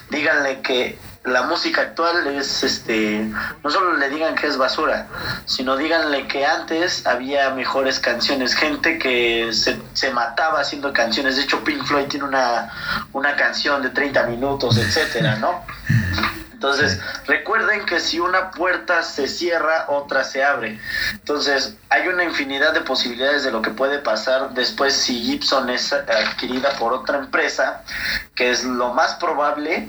[0.10, 3.28] díganle que la música actual es este
[3.64, 5.08] no solo le digan que es basura
[5.46, 11.44] sino díganle que antes había mejores canciones gente que se, se mataba haciendo canciones de
[11.44, 12.72] hecho Pink Floyd tiene una,
[13.14, 15.64] una canción de 30 minutos etcétera no
[16.56, 20.80] entonces, recuerden que si una puerta se cierra, otra se abre.
[21.12, 25.92] Entonces, hay una infinidad de posibilidades de lo que puede pasar después si Gibson es
[25.92, 27.84] adquirida por otra empresa,
[28.36, 29.88] que es lo más probable,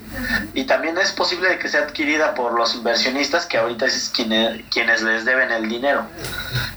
[0.53, 5.01] y también es posible que sea adquirida por los inversionistas, que ahorita es quienes, quienes
[5.01, 6.05] les deben el dinero.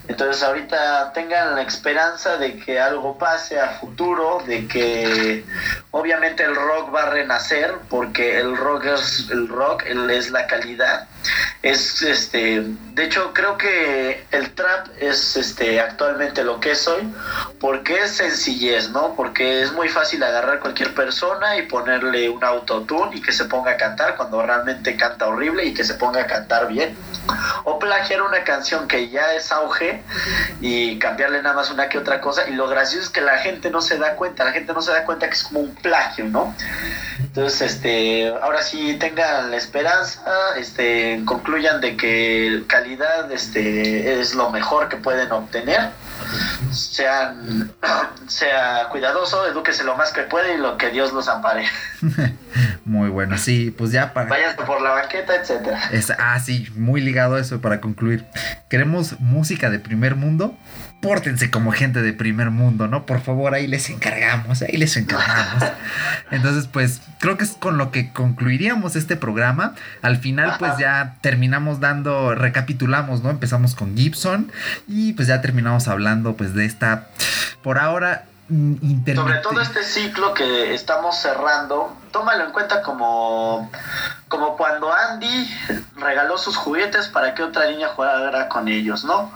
[0.09, 5.45] Entonces, ahorita tengan la esperanza de que algo pase a futuro, de que
[5.93, 11.07] obviamente el rock va a renacer, porque el rock es el rock es la calidad.
[11.63, 12.63] es este
[12.95, 17.03] de hecho creo que el trap es este actualmente lo que es hoy
[17.61, 23.23] porque es sencillez no porque es muy fácil agarrar cualquier persona ponerle un autotune y
[23.23, 26.69] que se ponga a cantar cuando realmente canta horrible y que se ponga a cantar
[26.69, 26.97] bien.
[27.65, 30.03] O plagiar una canción que ya es auge
[30.61, 32.49] y cambiarle nada más una que otra cosa.
[32.49, 34.93] Y lo gracioso es que la gente no se da cuenta la gente no se
[34.93, 36.55] da cuenta que es como un plagio no
[37.19, 40.23] entonces este ahora sí tengan la esperanza
[40.57, 45.91] este concluyan de que calidad este es lo mejor que pueden obtener
[46.71, 47.73] sean
[48.27, 51.67] sea cuidadoso edúquese lo más que puede y lo que Dios los ampare.
[52.85, 55.81] Muy bueno sí pues ya para vayan por la banqueta etcétera.
[56.19, 58.25] Ah sí muy ligado a eso para concluir.
[58.69, 60.57] Queremos música de primer mundo
[61.01, 63.07] pórtense como gente de primer mundo, ¿no?
[63.07, 65.65] Por favor, ahí les encargamos, ahí les encargamos.
[66.31, 69.75] Entonces, pues creo que es con lo que concluiríamos este programa.
[70.03, 73.31] Al final, pues ya terminamos dando, recapitulamos, ¿no?
[73.31, 74.53] Empezamos con Gibson
[74.87, 77.09] y pues ya terminamos hablando pues de esta,
[77.63, 83.71] por ahora, sobre todo este ciclo que estamos cerrando, tómalo en cuenta como,
[84.31, 85.51] como cuando Andy
[85.97, 89.31] regaló sus juguetes para que otra niña jugara con ellos, ¿no?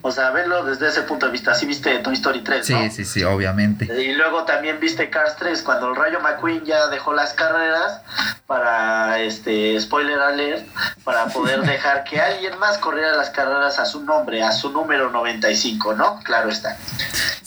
[0.00, 1.52] O sea, verlo desde ese punto de vista.
[1.52, 3.84] Así viste Toy Story 3, Sí, sí, sí, obviamente.
[4.02, 8.00] Y luego también viste Cars 3, cuando el Rayo McQueen ya dejó las carreras
[8.46, 10.66] para, este, spoiler alert,
[11.04, 15.10] para poder dejar que alguien más corriera las carreras a su nombre, a su número
[15.10, 16.20] 95, ¿no?
[16.24, 16.78] Claro está.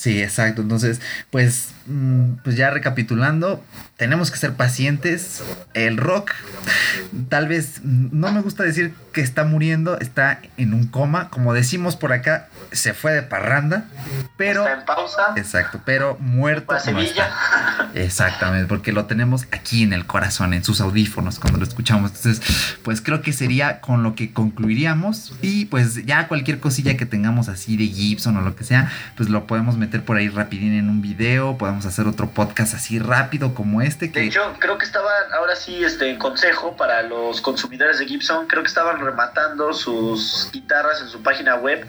[0.02, 0.64] Sí, exacto.
[0.64, 1.00] Entonces,
[1.30, 3.64] pues, mm, pues ya recapitulando,
[3.98, 5.44] tenemos que ser pacientes.
[5.76, 6.32] El rock,
[7.30, 11.30] tal vez, no me gusta decir que está muriendo, está en un coma.
[11.30, 13.86] Como decimos por acá, se fue de parranda,
[14.38, 14.62] pero...
[14.62, 15.22] Está en pausa.
[15.36, 16.80] Exacto, pero muerto.
[16.80, 17.30] Sevilla.
[17.94, 22.12] Exactamente, porque lo tenemos aquí en el corazón, en sus audífonos, cuando lo escuchamos.
[22.16, 25.34] Entonces, pues creo que sería con lo que concluiríamos.
[25.42, 29.30] Y pues ya cualquier cosilla que tengamos así de Gibson o lo que sea, pues
[29.30, 31.58] lo podemos meter por ahí rapidín en un video.
[31.58, 34.12] Podemos hacer otro podcast así rápido como este.
[34.12, 34.22] Que...
[34.22, 38.64] De hecho, creo que estaban, ahora sí, este consejo para los consumidores de Gibson, creo
[38.64, 41.86] que estaban rematando sus guitarras en su página web.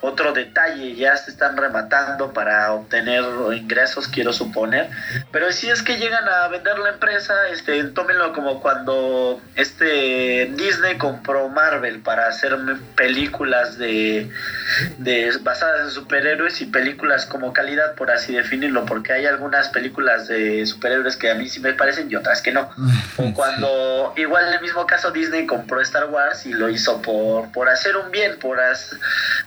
[0.00, 4.90] Otro detalle, ya se están rematando para obtener ingresos, quiero suponer.
[5.30, 10.98] Pero si es que llegan a vender la empresa, este, tómenlo como cuando este Disney
[10.98, 12.56] compró Marvel para hacer
[12.96, 14.30] películas de,
[14.98, 20.28] de basadas en superhéroes y películas como calidad, por así definirlo, porque hay algunas películas
[20.28, 22.70] de superhéroes que a mí sí me parecen y otras que no.
[23.18, 27.50] O cuando, igual en el mismo caso, Disney compró Star Wars y lo hizo por,
[27.52, 28.58] por hacer un bien, por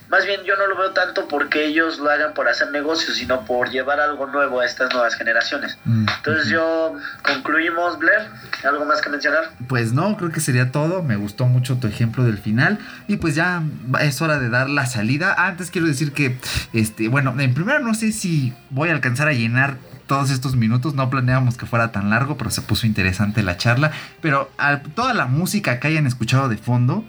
[0.08, 3.44] más bien yo no lo veo tanto porque ellos lo hagan por hacer negocios, sino
[3.44, 5.78] por llevar algo nuevo a estas nuevas generaciones.
[5.84, 8.28] Mm, Entonces yo concluimos, Blair,
[8.64, 9.50] ¿algo más que mencionar?
[9.68, 11.02] Pues no, creo que sería todo.
[11.02, 12.78] Me gustó mucho tu ejemplo del final
[13.08, 13.62] y pues ya
[14.00, 15.34] es hora de dar la salida.
[15.36, 16.38] Antes quiero decir que,
[16.72, 19.76] este, bueno, en primera no sé si voy a alcanzar a llenar
[20.06, 20.94] todos estos minutos.
[20.94, 23.92] No planeábamos que fuera tan largo, pero se puso interesante la charla.
[24.20, 27.04] Pero a toda la música que hayan escuchado de fondo,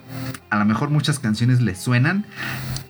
[0.50, 2.26] a lo mejor muchas canciones les suenan.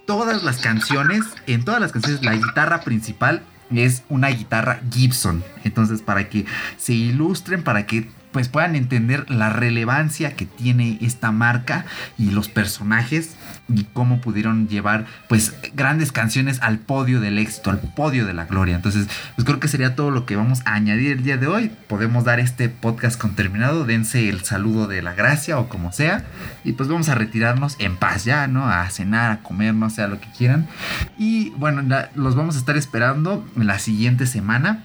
[0.06, 3.44] Todas las canciones, en todas las canciones, la guitarra principal
[3.76, 5.44] es una guitarra Gibson.
[5.64, 6.46] Entonces, para que
[6.78, 11.86] se ilustren, para que pues puedan entender la relevancia que tiene esta marca
[12.18, 13.36] y los personajes
[13.70, 18.46] y cómo pudieron llevar pues grandes canciones al podio del éxito, al podio de la
[18.46, 18.76] gloria.
[18.76, 21.72] Entonces, pues creo que sería todo lo que vamos a añadir el día de hoy.
[21.88, 26.26] Podemos dar este podcast con terminado, dense el saludo de la gracia o como sea
[26.64, 28.68] y pues vamos a retirarnos en paz ya, ¿no?
[28.68, 30.68] A cenar, a comer, no sea lo que quieran.
[31.18, 31.84] Y bueno,
[32.16, 34.84] los vamos a estar esperando la siguiente semana.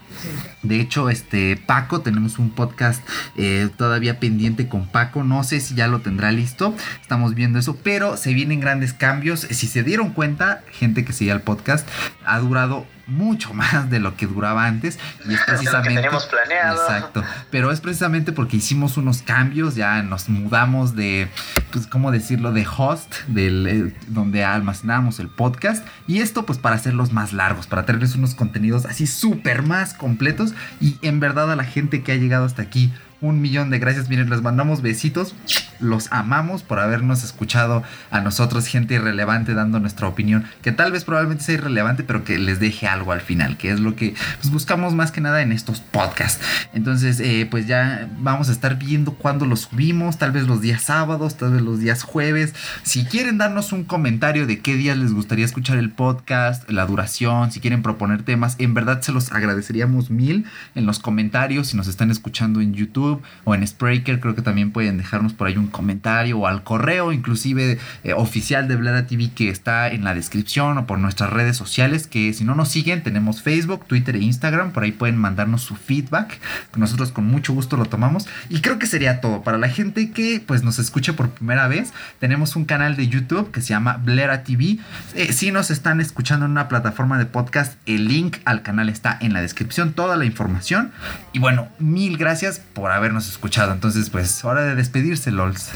[0.61, 3.03] De hecho, este Paco, tenemos un podcast
[3.37, 5.23] eh, todavía pendiente con Paco.
[5.23, 6.75] No sé si ya lo tendrá listo.
[7.01, 9.41] Estamos viendo eso, pero se vienen grandes cambios.
[9.41, 11.87] Si se dieron cuenta, gente que sigue el podcast,
[12.25, 16.81] ha durado mucho más de lo que duraba antes y es precisamente teníamos planeado.
[16.81, 21.27] exacto pero es precisamente porque hicimos unos cambios ya nos mudamos de
[21.71, 26.75] pues cómo decirlo de host del eh, donde almacenamos el podcast y esto pues para
[26.75, 31.55] hacerlos más largos para tenerles unos contenidos así súper más completos y en verdad a
[31.55, 32.93] la gente que ha llegado hasta aquí
[33.23, 34.09] un millón de gracias.
[34.09, 35.33] Miren, les mandamos besitos.
[35.79, 40.45] Los amamos por habernos escuchado a nosotros, gente irrelevante, dando nuestra opinión.
[40.61, 43.79] Que tal vez probablemente sea irrelevante, pero que les deje algo al final, que es
[43.79, 46.43] lo que pues, buscamos más que nada en estos podcasts.
[46.73, 50.83] Entonces, eh, pues ya vamos a estar viendo cuándo los subimos, tal vez los días
[50.83, 52.53] sábados, tal vez los días jueves.
[52.83, 57.51] Si quieren darnos un comentario de qué días les gustaría escuchar el podcast, la duración,
[57.51, 60.45] si quieren proponer temas, en verdad se los agradeceríamos mil
[60.75, 64.19] en los comentarios si nos están escuchando en YouTube YouTube o en Spreaker.
[64.19, 68.67] Creo que también pueden dejarnos por ahí un comentario o al correo, inclusive eh, oficial
[68.67, 72.07] de Blera TV que está en la descripción o por nuestras redes sociales.
[72.07, 74.71] Que si no nos siguen, tenemos Facebook, Twitter e Instagram.
[74.71, 76.39] Por ahí pueden mandarnos su feedback.
[76.75, 78.27] Nosotros con mucho gusto lo tomamos.
[78.49, 79.43] Y creo que sería todo.
[79.43, 83.51] Para la gente que pues nos escuche por primera vez, tenemos un canal de YouTube
[83.51, 84.79] que se llama Blera TV.
[85.15, 89.17] Eh, si nos están escuchando en una plataforma de podcast, el link al canal está
[89.21, 90.91] en la descripción, toda la información.
[91.33, 93.73] Y bueno, mil gracias por habernos escuchado.
[93.73, 95.69] Entonces, pues, hora de despedirse, LOLs.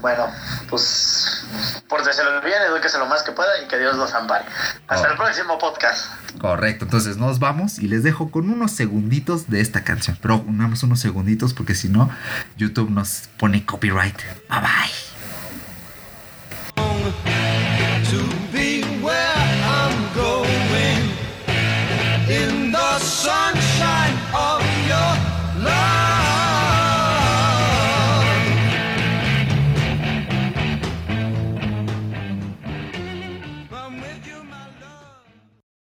[0.00, 0.26] Bueno,
[0.68, 1.46] pues,
[1.88, 4.44] pórtese lo bien, edúquese lo más que pueda y que Dios los ampare.
[4.86, 5.10] Hasta oh.
[5.12, 6.06] el próximo podcast.
[6.40, 10.18] Correcto, entonces nos vamos y les dejo con unos segunditos de esta canción.
[10.20, 12.10] Pero unamos unos segunditos porque si no,
[12.56, 14.18] YouTube nos pone copyright.
[14.48, 14.60] Bye
[16.76, 17.47] bye.